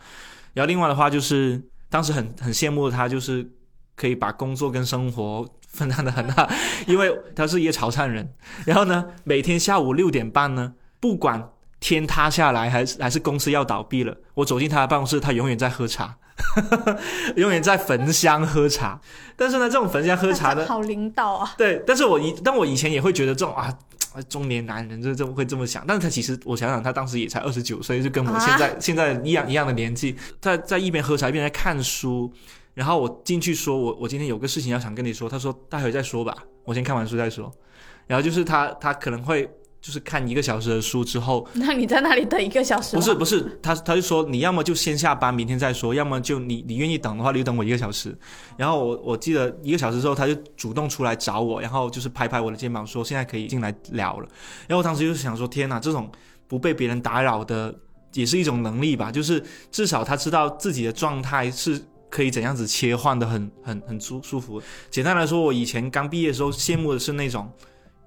[0.54, 3.48] 然后另外的话，就是当时很很羡慕他，就是
[3.94, 6.50] 可以把工作跟生活分担的很大，
[6.88, 8.34] 因为他是一个潮汕人。
[8.66, 16.16] 然后呢，每天下午六点半呢，不管天塌下来还是还是公司要倒闭了，我走进他的办公室，他永远在喝茶。
[17.36, 18.98] 永远在焚香喝茶，
[19.36, 21.52] 但是呢，这种焚香喝茶的好领导啊。
[21.58, 23.70] 对，但是我以但我以前也会觉得这种啊，
[24.26, 25.84] 中年男人就这么会这么想。
[25.86, 32.32] 但是他其实我想想，他当时也才二十九岁，就跟我现在现在一样一样的年纪，在在一边喝茶一边在看书。
[32.72, 35.28] 然后我进去说，我我今天有个事情要想跟你说。
[35.28, 37.52] 他说待会再说吧，我先看完书再说。
[38.06, 39.46] 然后就是他他可能会。
[39.80, 42.96] 就是看一个小时的书之后， 那你在那里等一个小时？
[42.96, 48.14] 不是不是，他他就说你要么就先下班，明天再说；要么就你你愿意等的话，你就等我一个小时。
[48.58, 54.28] 然后我我记得一个小时之后，他就主动出来找我，然后就是拍拍我的肩膀说现在可以进来聊了。
[54.68, 56.10] 然后我当时就想说天哪，这种
[56.46, 57.74] 不被别人打扰的
[58.12, 59.10] 也是一种能力吧？
[59.10, 64.60] 就是至少他知道自己的状态是可以怎样子切换的，很很很舒舒服。
[64.90, 67.50] 简单来说，我以前刚毕业的时候羡慕的是那种。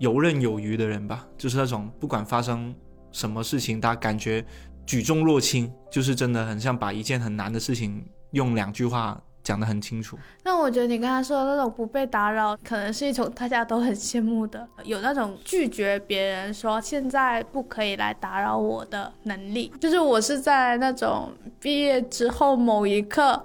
[0.03, 2.75] 游刃有余的人吧，就是那种不管发生
[3.13, 4.45] 什么事情，他感觉
[4.85, 10.19] 举重若轻，就是真的很像把一件很难的事情用两句话讲得很清楚。
[10.43, 19.71] 那我觉得你刚才说的那种不被打扰，可能是一种大家都很羡慕的，有那种拒绝别人说现在不可以来打扰我的能力。
[19.79, 23.41] 就是我是在那种毕业之后某一刻。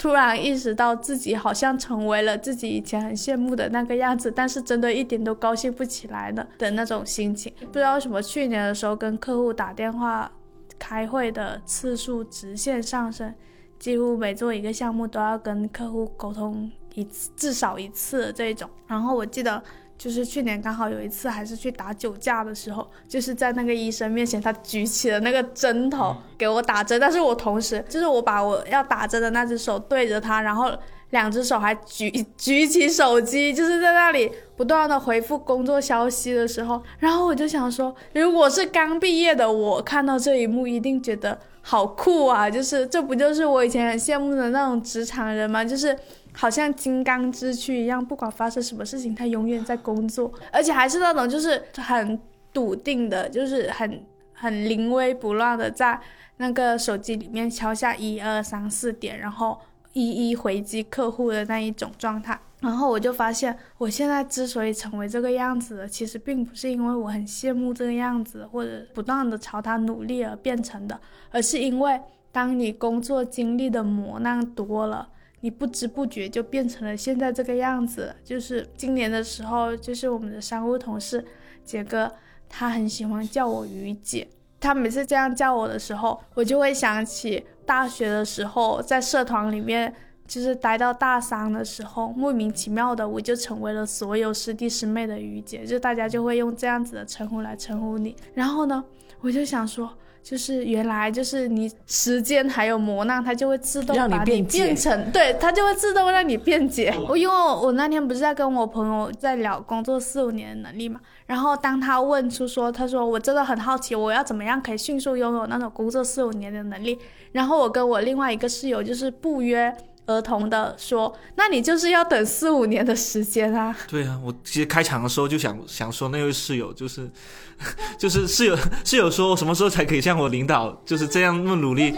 [0.00, 7.52] 突然意识到自己好像成为了自己以前很羡慕的那个样子，但是真的一点都高兴不起来的的那种心情。
[7.66, 10.32] 不知道为什么去年的时候跟客户打电话
[10.78, 13.34] 开会的次数直线上升，
[13.78, 18.70] 几乎每做一个项目都要跟客户沟通一次，至少一次这种。
[18.86, 19.62] 然后我记得。
[20.00, 30.72] 就是去年刚好有一次，还是去打酒驾的时候，就是在那个医生面前，他举起了那个针头给我打针，但是我同时就是我把我要打针的那只手对着他，然后
[31.10, 42.48] 两只手还举举起手机，就是在那里不断的回复工作消息的时候，然后我就想说，如果是刚毕业的我看到这一幕，一定觉得好酷啊！
[42.48, 45.62] 就是这不就是我以前很羡慕的那种职场人吗？
[45.62, 45.94] 就是。
[46.40, 52.18] 好像金刚之躯一样，不管发生什么事情，他永远在工作，而且还是那种就是很
[52.50, 56.00] 笃定的，就是很很临危不乱的，在
[56.38, 59.60] 那个手机里面敲下一二三四点，然后
[59.92, 62.40] 一一回击客户的那一种状态。
[62.60, 70.98] 然后我就发现，我现在之所以成为这个样子，其实并不是因为我很羡慕这个样子，或者不断的朝他努力而变成的，
[71.30, 72.00] 而是因为
[72.32, 75.06] 当你工作经历的磨难多了。
[75.40, 78.14] 你不知不觉就变成了现在这个样子。
[78.24, 81.24] 就是今年的时候，就是我们的商务同事
[81.64, 82.12] 杰哥，
[82.48, 84.28] 他很喜欢叫我于姐。
[84.60, 89.94] 他每次这样叫我的时候，我就会想起大学的时候，在社团里面，
[90.26, 98.14] 就是待到大三的时候，莫名其妙的我就成为了所有师弟师妹的于姐，就大家就会用这样子的称呼来称呼你。
[98.34, 98.84] 然后呢，
[99.20, 99.90] 我就想说。
[100.22, 106.94] 就是原来就是你时间还有磨难，它就会自动把你变成，对，它就会自动让你辩解。
[107.08, 116.98] 我因为我那天不是在跟我朋友在聊工作四五年的能力嘛，然后当他问出说，他说我真的很好奇，我要怎么样可以迅速拥有那种工作四五年的能力？
[117.32, 119.74] 然后我跟我另外一个室友就是不约。
[120.10, 123.76] 儿童的说，那你就是要等四五年的时间啊？
[123.88, 127.08] 对啊，我其实开场的时候就想想说，那位室友就是，
[127.98, 131.94] 就是室友室友说，什么时候才可以像我领导就是这样那么努力？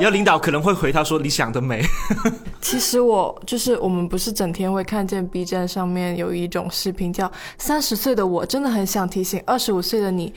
[0.00, 1.82] 要领导可能会回他说，你想得美。
[2.60, 10.34] 其实我就是我们不是整天会看见 B 站上面有一种视频叫三十岁的我真的很想提醒二十五岁的你。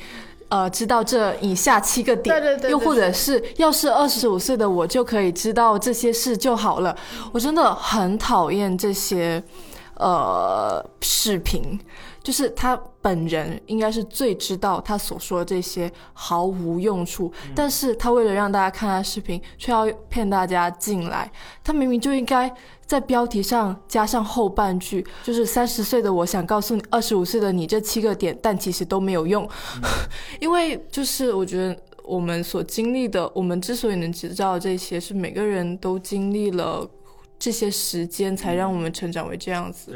[0.50, 6.96] 呃，知道这以下七个点，对对对，又或者是，要是二十五岁的我就可以知道这些事就好了。
[7.32, 9.42] 我真的很讨厌这些，
[9.96, 11.80] 呃，视频。
[12.30, 21.32] 就是他本人应该是最知道他所说的这些毫无用处，但是他为了让大家看他视频，却要骗大家进来。
[21.64, 22.54] 他明明就应该
[22.86, 29.50] 在标题上加上后半句，就是三十岁的我想告诉你二十五岁的你这七个点，但其实都没有用，
[30.40, 36.88] 因为就是我觉得我们所经历的，我们之所以能知道这些，是每个人都经历了。
[37.40, 39.94] 这些时间才让我们成长为这样子，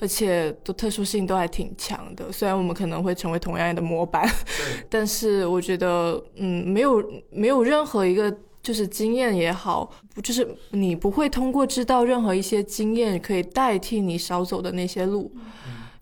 [0.00, 2.32] 而且都特殊性都还挺强的。
[2.32, 4.26] 虽然我们可能会成为同样的模板，
[4.88, 15.30] 但是我觉得，嗯，没有没有任何一个就是经验也好，就是你不会通过知道任何一些经验可以代替你少走的那些路，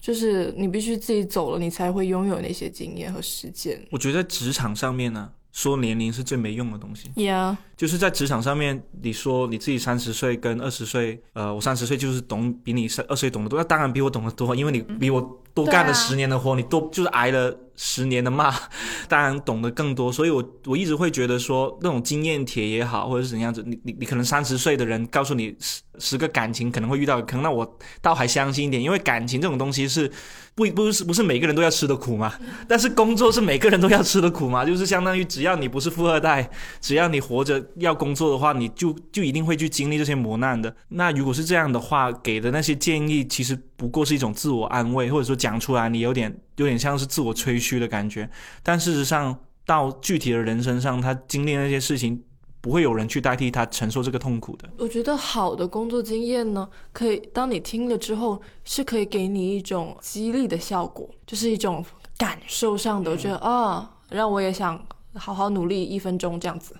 [0.01, 3.85] 就是你必须自己走了，你才会拥有那些经验和实践。
[3.91, 7.09] 我觉得职场上面呢，说年龄是最没用的东西。
[7.15, 7.57] Yeah。
[7.77, 18.55] 就是在职场上面，你说你自己三十岁跟二十岁，呃，我三十岁就是懂比你三二十岁懂得多，那当然比我懂得多，因为你比我多干了十年的活，你多就是挨了十年的骂，
[19.09, 20.13] 当然懂得更多。
[20.13, 30.11] 所以我我一直会觉得说，那种经验帖也好，或者是怎样子，你你你可能三十岁的人告诉你十十个感情可能会遇到，可能那我倒还相信一点，因为感情这种东西是
[30.55, 32.33] 不不是不是每个人都要吃的苦嘛，
[32.69, 36.49] 但是工作是每个人都要吃的苦嘛，就是相当于只要你不是富二代，
[36.81, 37.65] 只要你活着。
[37.77, 40.75] 要工作的话，你就就一定会去经历这些磨难的。
[40.89, 48.29] 那如果是这样的话，给的那些建议其实不过是一种自我安慰，或者说讲出来你有点有点像是自我吹嘘的感觉。
[48.63, 52.23] 但事实上，到具体的人身上，他经历那些事情，
[52.61, 54.69] 不会有人去代替他承受这个痛苦的。
[54.79, 61.85] 我觉得好的工作经验呢，可以当你听了之后，是可以给你一种激励的效果，就是一种
[62.19, 64.85] 感受上的，我觉得啊，让我也想。
[65.17, 66.75] 好好努力一分钟这样子，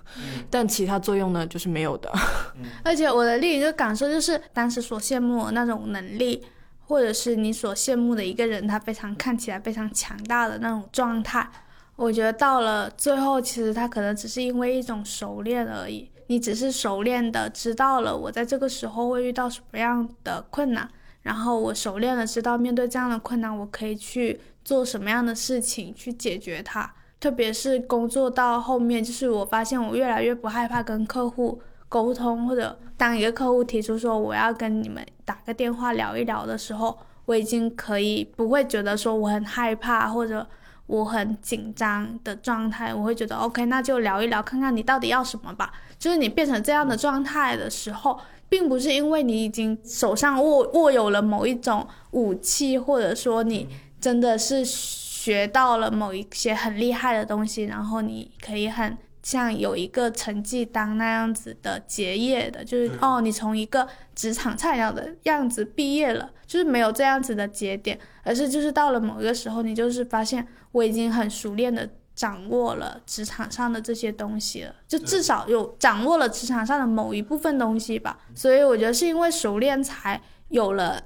[0.49, 2.11] 但其他作用呢就是没有的。
[2.83, 6.43] 而且我的另一个感受就是，当时所羡慕的那种能力，
[6.85, 11.49] 或者是你所羡慕的一个人，他非常看起来非常强大的那种状态，
[11.95, 16.09] 我觉得到了最后，其实他可能只是因为一种熟练而已。
[16.27, 20.89] 你只是熟练的知道了我在这个时候会遇到什么样的困难，
[21.21, 26.91] 然后我熟练的知道面对这样的困难，我可以去做什么样的事情去解决它。
[27.19, 40.45] 特别是工作到后面，就是我发现我越来越不害怕跟客户沟通，或者当一个客户提出说我要跟你们打个电话聊一聊的时候，我已经可以不会觉得说我很害怕或者
[40.87, 45.71] 我很紧张的状态，我会觉得 OK，那就聊一聊，看看你到底要什么吧。
[45.97, 48.19] 就是你变成这样的状态的时候，
[48.49, 53.67] 并不是因为你已经手上握握有了某一种武器，或者说你
[53.99, 58.97] 真的是学到了某一些很厉害的东西，然后你可以很。
[59.25, 78.19] 像有一个成绩单那样子的结业的，就是哦，你从一个职场菜鸟的样子毕业了，就是没有这样子的节点，而是就是到了某一个时候，你就是发现我已经很熟练的掌握了职场上的这些东西了，就至少有掌握了职场上的某一部分东西吧。
[78.35, 80.21] 所以我觉得是因为熟练才。
[80.49, 81.01] 有了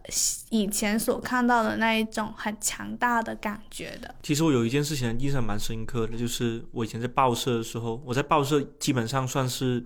[0.49, 4.13] 以前所看到的那一种很强大的感觉的。
[4.21, 9.83] 其实我有一件事情印象蛮深刻的，就是我以前在报社的时候，我在报社基本上算是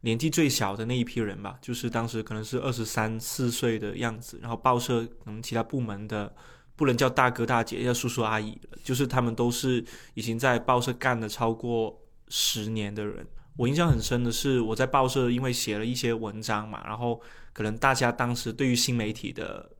[0.00, 4.40] 年纪最小的那一批人吧，就是当时可能是二十三四岁的样子。
[4.42, 6.34] 然后报社可能其他部门的
[6.74, 9.84] 不能叫大哥大姐，叫叔叔阿姨了，就是他们都是
[10.14, 11.96] 已经在报社干了超过
[12.28, 13.24] 十年的人。
[13.56, 17.20] 我印象很深的是，我在报社因为写了一些文章嘛，然后。
[17.60, 19.70] 可能大家当时对于新媒体的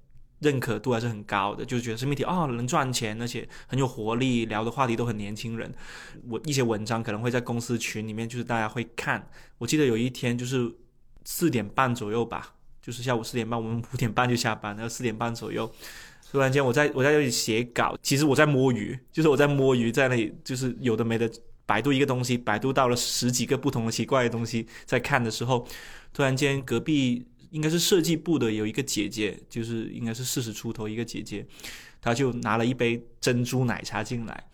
[0.41, 5.73] 认可度还是很高的，就觉得新媒体哦能赚钱，而且很有活力，聊的话题都很年轻人。
[6.29, 9.27] 我一些文章可能会在公司群里面，就是大家会看。
[9.57, 10.71] 我记得有一天就是
[11.25, 12.53] 四点半左右吧，
[12.83, 15.73] 就是下午四点半，我们五点半就下班，然后四点半左右，
[16.31, 21.33] 突然间我在我在那里写稿，其实我在摸鱼，就是我在摸鱼，在那里就是有的没的
[21.65, 25.67] 百度一个东西，百度到了十几个不同的奇怪的东西，在看的时候，
[26.13, 27.25] 突然间隔壁。
[27.51, 31.47] 应该是设计部的有一个姐姐，就是应该是四十出头一个姐姐，
[32.01, 34.45] 她就拿了一杯珍珠奶茶进来，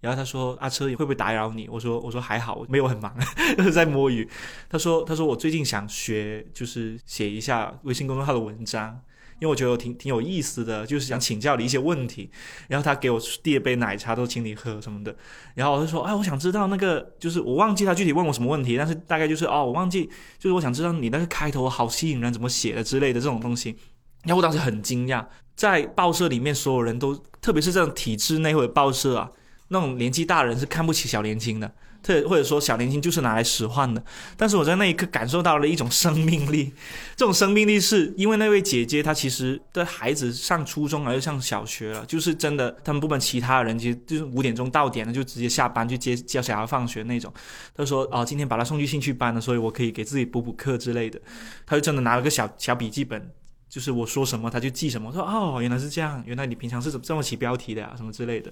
[0.00, 3.14] 然后她说：“阿车会不会打扰你？”我说：“我说还好，没有很忙，
[3.72, 4.28] 在摸鱼。”
[4.68, 9.00] 她说：“她说我最近想学，就是写一下微信公众号的文章。”
[9.40, 12.30] 因为我觉得我挺挺有意思的，就是想请教你一些问题。
[12.68, 15.14] 然后他给我递了杯奶茶，都请你喝什么的。
[15.54, 20.06] 然后我就说，哎，我想知道那个，就是我忘记他具体问我什么问题，但是大概就是哦，我忘记，
[20.38, 23.76] 就是我想知道你那个开头好吸引人，怎么写的之类的这种东西。
[24.22, 29.30] 然后我当时很惊讶，在报社里面，所有人都，特别是这种体制内或者报社啊，
[29.68, 31.74] 那种年纪大人是看不起小年轻的。
[32.04, 34.04] 特或者说小年轻就是拿来使唤的，
[34.36, 36.72] 但是我在那一刻感受到了一种生命力，
[37.16, 47.32] 这种生命力是因为那位姐姐她其实的孩子上初中还是上小学了，就是真的，他们部门其他人其实就是五点钟到点了就直接下班去接接小孩放学那种。
[47.74, 51.18] 他说哦，今天把他送去兴趣班了，所以我可以给自己补补课之类的。
[51.64, 53.30] 他就真的拿了个小小笔记本。
[53.74, 58.48] 就是我说什么他就记什么，说哦原来是这样，原来你平常是怎这么起标题的呀，什么之类的。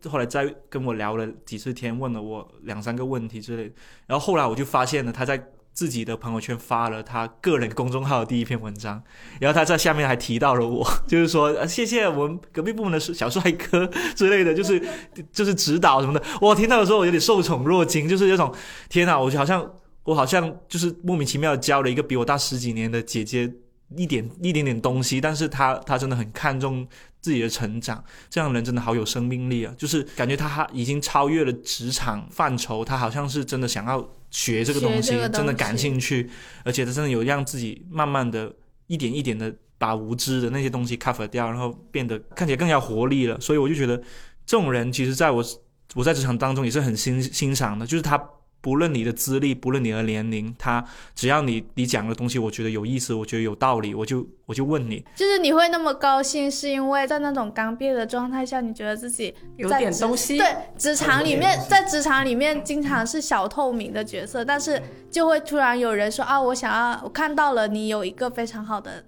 [0.00, 3.74] 就后来再跟我聊了几次天，问了我两三个问题之类的。
[4.06, 9.02] 然后后来我就发现了他在自己的朋友圈发了他个人公众号的第一篇文章，
[9.40, 14.80] 然后他在下面还提到了我， 就是说谢谢我们隔壁部门的小帅哥 之类的，就是
[15.32, 16.22] 就是指导什么的。
[16.40, 18.54] 我听到的时候我有点受宠若惊，就是那种
[18.88, 19.68] 天哪，我就好像
[20.04, 23.52] 我好像就是莫名其妙教了一个比我大十几年的姐姐。
[23.96, 26.86] 一点一点点东西，但是他他真的很看重
[27.20, 29.74] 自己的成长，这样的人真的好有生命力啊！
[29.76, 36.30] 就是感觉他已经超越了职场范畴，他好像是真的想要学这个东西，真的感兴趣，
[36.64, 38.52] 而且他真的有让自己慢慢的
[38.86, 43.40] 一点一点的把无知的那些东西 cover 掉，然后变得看起来更加活力了。
[43.40, 43.96] 所以我就觉得
[44.46, 45.44] 这种人，其实在我
[45.94, 48.16] 我在职场当中也是很欣欣赏的，就是他。
[48.62, 50.84] 不论你的资历，不论你的年龄，他
[51.14, 55.02] 只要你你讲的东西，我觉得有意思，我觉得有道理，我就我就问你。
[55.16, 60.36] 就是你会那么高兴，是因为在那种刚毕业的状态下，你觉得自己有点东西。
[60.36, 69.02] 对，职场里面，在职场里面经常是小透明的角色，但是就会突然有人说啊，我想要，我看到了你有一个非常好的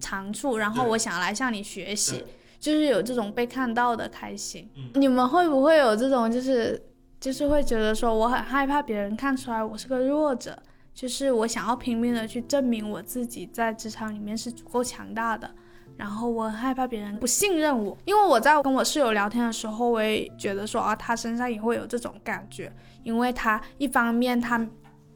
[0.00, 2.22] 长处，然后我想要来向你学习，
[2.60, 4.70] 就是有这种被看到的开心。
[4.94, 6.80] 你们会不会有这种就是？
[7.24, 10.62] 就是会觉得说我很害怕别人看出来我是个弱者，
[10.92, 15.50] 就是我想要拼命的去证明我自己在职场里面是足够强大的，
[15.96, 22.70] 然后我很害怕别人不信任我，因为我在跟我室友聊天的时候，我也觉得说啊，他身上也会有这种感觉，
[23.02, 24.60] 因为他一方面他。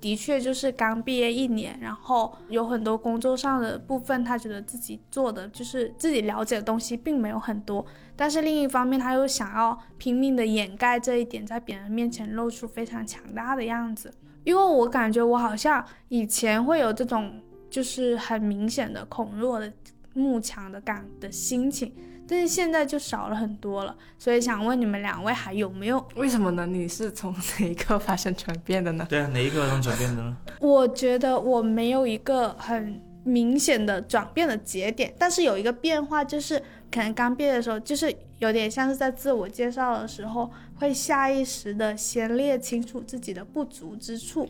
[0.00, 7.84] 的确就是刚毕业一年，然后有很多工作上的部分，他觉得自己做的就是自己了解的东西并没有很多，
[8.14, 14.12] 但是另一方面他又想要拼命的掩盖这一点，在别人面前露出非常强大的样子。
[14.44, 19.70] 因为我感觉我好像以前会有这种就是很明显的恐弱的
[20.14, 21.92] 慕强的感的心情。
[22.28, 23.96] 但是现在就少了很多了。
[24.18, 26.06] 所以想问你们两位还有没有？
[26.16, 26.66] 为什么呢？
[26.66, 29.06] 你是从哪一个发生转变的呢？
[29.08, 30.36] 对啊，哪一个发生转变的呢？
[30.60, 44.48] 我觉得我没有一个很明显的转变的节点，但是有一个变化，就是可能刚毕业的时候，就是有点像是在自我介绍的时候，会下意识的先列清楚自己的不足之处。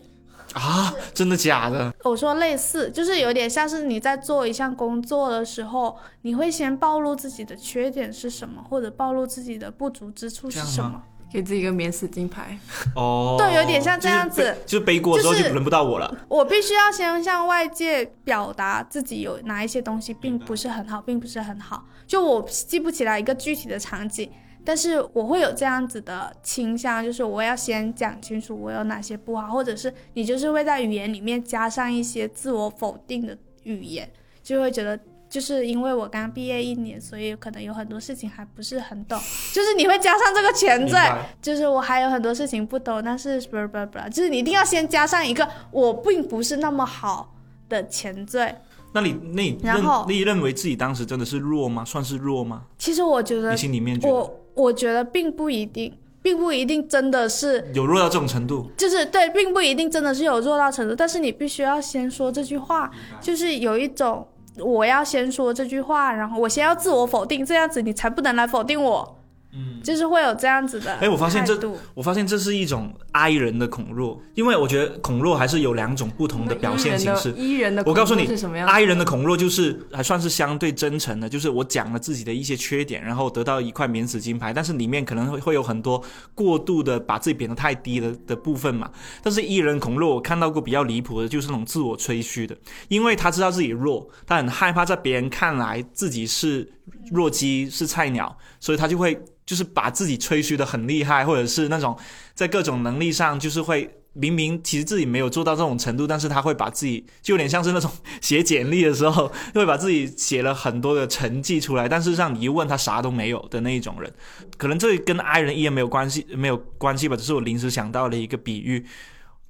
[0.55, 1.93] 啊，真的假的？
[2.05, 11.03] 我说类似，就是有点像是你在做一项工作的时候，你会先暴露自己的缺点是什么，或者暴露自己的不足之处是什么。
[11.31, 12.59] 给自己一个免死金牌。
[12.97, 16.17] 哦，对有点像这样子就是背锅之后就就是轮不到我了。
[16.27, 21.85] 我必须要先向外界表达自己有哪一些东西并不是很好，并不是很好。
[22.07, 24.31] 就我记不起来一个具体的场景，
[24.69, 34.07] 但是我会有这样子的倾向，就是我要先讲清楚我有哪些不好，或者是你就是会在语言里面加上一些自我否定的语言，
[34.43, 35.01] 就会觉得。
[35.31, 39.21] 就是因为我刚毕业一年，所以可能有很多事情还不是很懂，
[39.53, 40.97] 就是你会加上这个前缀，
[41.43, 47.35] 就是我还有很多事情不懂，但是不不不，就是你一定要先加上一个我并不是那么好
[47.69, 48.62] 的前缀。
[48.95, 51.85] 那你那你认然后你认为自己当时真的是弱吗？
[51.85, 52.64] 算是弱吗？
[52.79, 58.71] 其实我觉得你，心里面觉得我我觉得并不一定，并不一定真的是，有弱到这种程度？
[58.77, 62.91] 就是对，并不一定真的是有弱到程度，但是你必须要先说这句话，
[63.21, 64.27] 就是有一种
[64.59, 69.17] 我要先说这句话，然后我先要自我否定，这样子你才不能来否定我。
[69.53, 70.95] 嗯，就是会有这样子的。
[70.97, 71.59] 哎我发现这
[71.95, 77.33] 我发现这是一种 I 人的恐弱，因为我觉得恐弱还是有两种不同的表现形式。
[77.37, 86.03] 伊人的，我告诉你是什么样？I 人的恐弱就是还算是相对真诚的，就是我讲了自己的一些缺点，然后得到一块免死金牌，但是里面可能会会有很多
[86.35, 88.91] 过度的把自己贬得太低的的部分嘛。
[89.23, 92.55] 但是 E 人恐弱，我看到过比较离谱的，就是那种自我吹嘘的，
[92.89, 96.71] 因为他知道自己弱，他很害怕在别人看来自己是
[97.11, 101.97] 弱鸡是菜鸟，所以他就会就是把自己吹嘘的很厉害，或者是那种
[102.35, 103.91] 在各种能力上就是会。
[104.15, 107.89] 明明其实自己没有做到这种程度，但是他会把自己就有点像是那种
[108.21, 114.13] 写简历的时候，会把自己写了很多的成绩出来，但是让你一问他啥都没有的那一种人。
[114.57, 118.85] 可能这跟 I 人 E 人没有关系，没有关系吧，只是我临时想到的一个比喻。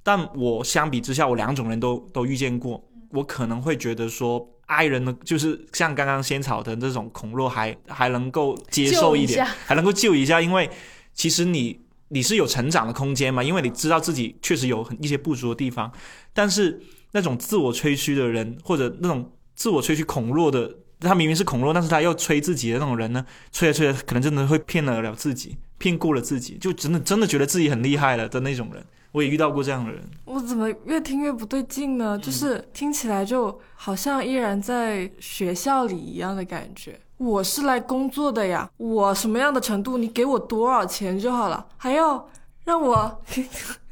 [0.03, 4.47] 但我相比之下，我两种人都都遇见过，我可能会觉得说。
[4.69, 10.69] I 人呢，就是像刚刚仙草的这种恐弱还还能够接受一点一，还能够救一下，因为
[11.15, 15.91] 其实你你是有成长的空间嘛，因为你知道自己确实有很一些不足的地方，
[16.33, 16.79] 但是
[17.13, 28.85] 那种自我吹嘘的人，或者那种自我吹嘘恐弱的，他明明是恐弱，但是他又吹自己的那种人呢，吹着吹着，可能真的会骗得了自己，骗过了自己，就真的真的觉得自己很厉害了的那种人。
[29.11, 32.17] 我也遇到过这样的人，我怎么越听越不对劲呢？
[32.17, 36.99] 就是听起来就好像依然在学校里一样的感觉。
[37.17, 42.29] 我是来工作的呀，我什么样的程度，你给我多少钱就好了，还要
[42.63, 43.21] 让我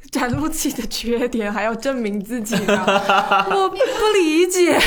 [0.12, 2.84] 展露自己的缺点，还要证明自己呢？
[3.50, 3.76] 我不
[4.14, 4.62] 理解。
[4.62, 4.80] 因为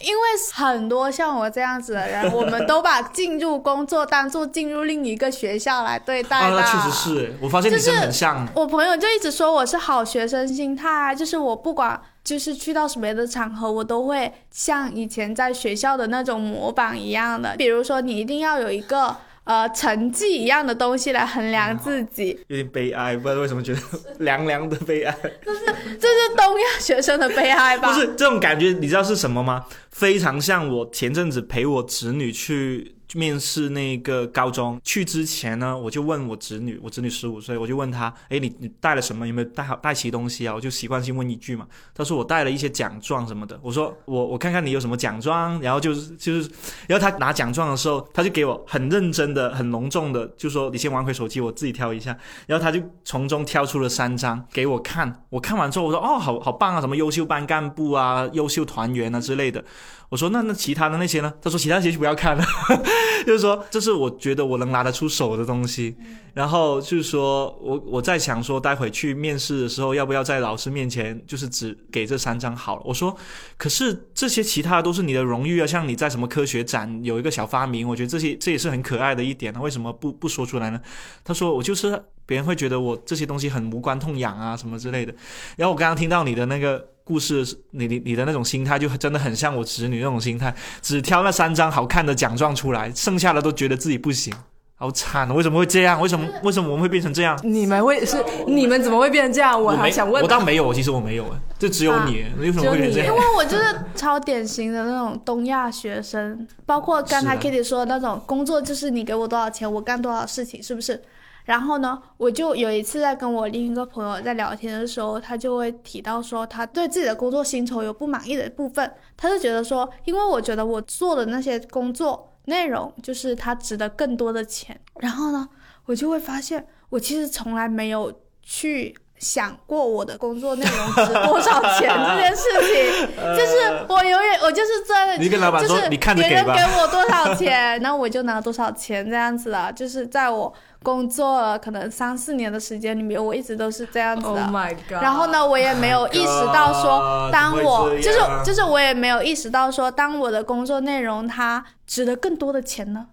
[0.00, 0.22] 因为
[0.54, 6.56] 很多像我这样子的人，我们都把进入工作当做进入另一个学校来对待啊，的。
[6.56, 8.48] 那确实是，我发现你真的很像。
[8.54, 19.14] 我朋友就一直说我是好学生心态啊，就是我不管就是去到什么样的场合，我都会像以前在学校的那种模板一样的，比如说你一定要有一个
[19.50, 23.80] 呃成绩一样的东西来衡量自己， 有点悲哀，不知道为什么觉得
[24.20, 25.12] 凉凉的悲哀。
[25.44, 25.64] 这是
[25.98, 27.88] 这是东亚学生的悲哀吧？
[27.92, 29.64] 不是这种感觉，你知道是什么吗？
[29.90, 39.26] 非常像我前阵子陪我侄女去面试那个高中，去之前呢，我就问我侄女，我侄女十五岁，我就问她，哎，你你带了什么？
[39.26, 40.54] 有没有带好带齐东西啊？
[40.54, 41.66] 我就习惯性问一句嘛。
[41.94, 43.58] 她说我带了一些奖状什么的。
[43.62, 46.50] 我说我我看看你有什么奖状，然后就是就是，
[46.86, 52.16] 然后她拿奖状的时候，她就给我很认真的、很隆重的，就说你先玩回手机，我自己挑一下。
[52.46, 59.64] 然后她就从中挑出了三张给我看，我看完之后我说哦，好好棒啊，什么优秀班干部啊、优秀团员啊之类的。
[60.10, 61.32] 我说那那其他的那些呢？
[61.40, 62.44] 他说其他那些就不要看了，
[63.24, 65.94] 就是说这是我觉得我能拿得出手的东西。
[66.34, 72.82] 然后就是说我我在想说，待会去面试的时候要不要在老师面前就是只给这三张好了。
[72.84, 73.16] 我说
[73.56, 80.80] 可是这些其他的都是你的荣誉啊，像你在什么科学展有一个小发明，我觉得这些这也是很可爱的一点，为什么不不说出来呢？
[81.24, 85.14] 他说我就是别人会觉得我这些东西很无关痛痒啊什么之类的。
[85.56, 86.84] 然后我刚刚听到你的那个。
[87.10, 94.32] 故事，你你你的那种心态就真的很像我侄女那种心态，只挑那三张好看的奖状出来，剩下的都觉得自己不行
[94.76, 96.00] 好惨，为什么会这样？
[96.00, 97.36] 为什么为什么我们会变成这样？
[97.42, 99.60] 你们会是你们怎么会变成这样？
[99.60, 103.14] 我还想问呢，我倒没有，其实我没有，哎，这只有你，为什么会变成这样？
[103.14, 103.64] 因为我就是
[103.96, 111.02] 超典型的那种东亚学生，包括刚才是啊 Kitty 说的那种工作，就是你给我多少钱，我干多少事情，是不是？
[111.50, 124.80] 然后呢，我就有一次在跟我另一个朋友在聊天的时候，他就会提到说，他对自己的工作薪酬有不满意的部分，他就觉得说，因为我觉得我做的那些工作内容，就是他值得更多的钱。
[125.00, 125.48] 然后呢，
[125.86, 133.06] 我就会发现，我其实从来没有去想过我的工作内容值多少钱这件事情，
[133.36, 140.52] 就是我永远我就是在你跟老板就是说你看着别人给我多少钱， 那我就拿多少钱这样子的，就是在我
[140.82, 144.42] 工作了可能三四年的时间里面，我一直都是这样子 Oh 的。
[144.44, 145.02] my god！
[145.02, 153.08] 然后呢，我也没有意识到说当我就是就是我也没有意识到说，当我的工作内容它值得更多的钱呢？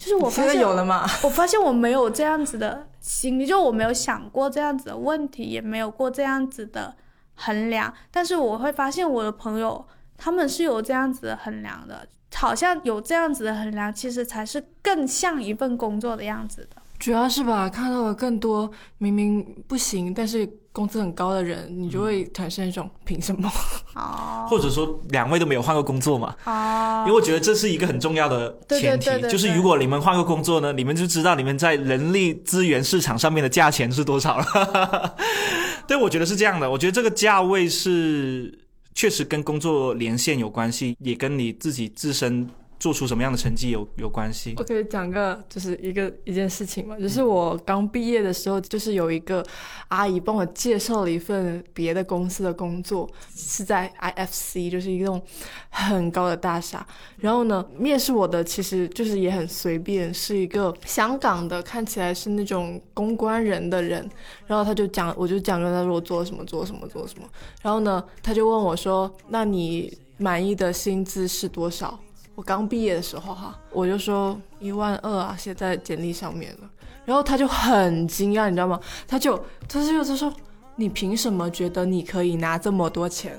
[0.00, 1.02] 就是我现在发现有了嘛？
[1.22, 6.96] 我发现我没有这样子的心理，就我没有想过这样子的问题，也没有过这样子的
[7.34, 7.92] 衡量。
[8.10, 9.86] 但是我会发现我的朋友
[10.16, 16.80] 他们是有这样子的衡量的，好像有这样子的衡量，其实才是更像一份工作的样子的。
[16.98, 23.50] 主要是吧，看到了更多明明不行，但是工资很高的人，你就会产生一种凭什么？
[23.94, 26.34] 哦 或者说两位都没有换过工作嘛？
[26.44, 35.16] 哦因为我觉得这是一个很重要的前提，就是如果你们换个工作呢，你们就知道你们在人力资源市场上面的价钱是多少了。
[35.88, 36.70] 对，我觉得是这样的。
[36.70, 38.56] 我觉得这个价位是
[38.94, 42.48] 确实跟工作连线有关系，也跟你自己自身
[42.80, 44.64] 做出什么样的成绩有有关系我。
[44.64, 49.44] 可以讲个就是一个一件事情嘛，就是我刚毕业的时候，就是有一个
[49.88, 55.22] 阿姨帮我介绍了一份别的公司的工作，是在 IFC，就是一种
[55.68, 56.84] 很高的大厦。
[57.18, 64.08] 然后呢，面试我的其实就是也很随便，是一个香港的，看起来是那种公关人的人。
[64.46, 67.28] 然后他就讲，我就讲跟他说我做什么做什么做什么。
[67.60, 72.00] 然后呢，他就问我说：“那你满意的薪资是多少？”
[72.34, 76.70] 我刚毕业的时候哈，我就说一万二啊，写在简历上面了。
[77.04, 78.78] 然后他就很惊讶，你知道吗？
[79.08, 79.36] 他就
[79.68, 80.32] 他就他说
[80.76, 83.38] 你凭什么觉得你可以拿这么多钱？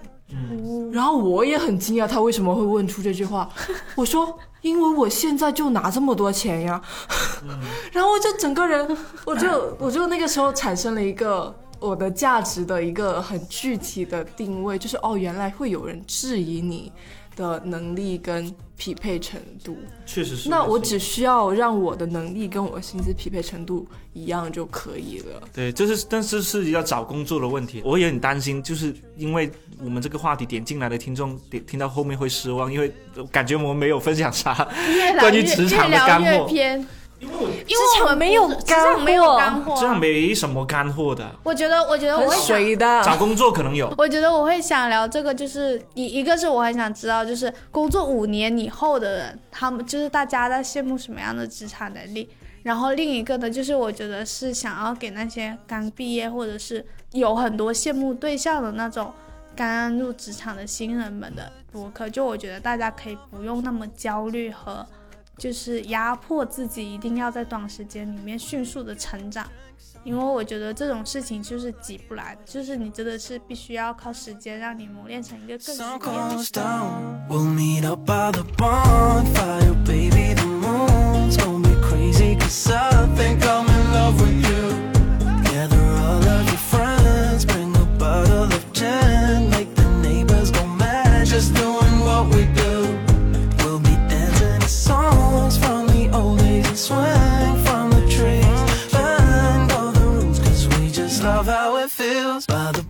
[0.91, 3.49] 然后我也很惊讶，他为什么会问出这句话？
[3.95, 6.81] 我说因为我现在就拿这么多钱呀。
[7.91, 16.91] 然后我就整个人，我就我就那个时候产生了一个我的价值的一个很具体的定位，就是哦，原来会有人质疑你
[17.35, 19.77] 的能力跟匹配程度。
[20.07, 20.49] 确实是。
[20.49, 25.43] 那我只需要让我的能力跟我的薪资匹配程度一样就可以了。
[25.53, 32.91] 对，这是但是是要找工作的问题，我也很担心，就是因为我们这个话题点进来的听众点听到后面会失望，因为
[33.32, 34.67] 感觉我们没有分享啥
[35.19, 36.84] 关于职场的干货，越
[37.28, 41.30] 偏，因为我们没有不是职干场没有货干货啊，这样没什么干货的。
[41.43, 52.30] 我觉得，我觉得我很会想水的， 找工作可能有，我觉得我会想聊这个，就是一一个是我很想知道，就是工作五年以后的人，他们就是大家在羡慕什么样的职场能力。
[52.63, 59.11] 然后另一个呢，就是我觉得是想要给那些刚毕业或者是有很多羡慕对象的那种
[59.55, 62.07] 刚刚入职场的新人们的博客。
[62.07, 64.86] 就我觉得大家可以不用那么焦虑和
[65.41, 69.47] 就是压迫自己，一定要在短时间里面迅速的成长。
[70.03, 75.97] 因为我觉得这种事情就是挤不来的，就是你真的是必须要靠时间让你磨练成一个更具 Sun
[96.91, 98.91] swing from the trees.
[98.91, 102.45] Bend all the rules, cause we just love how it feels.
[102.45, 102.83] By the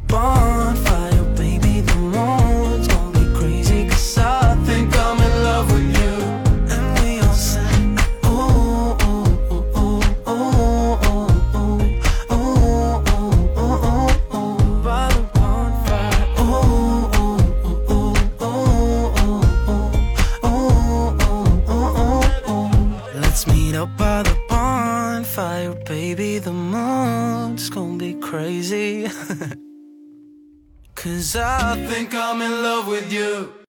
[31.02, 33.52] Cause I think I'm in love with you.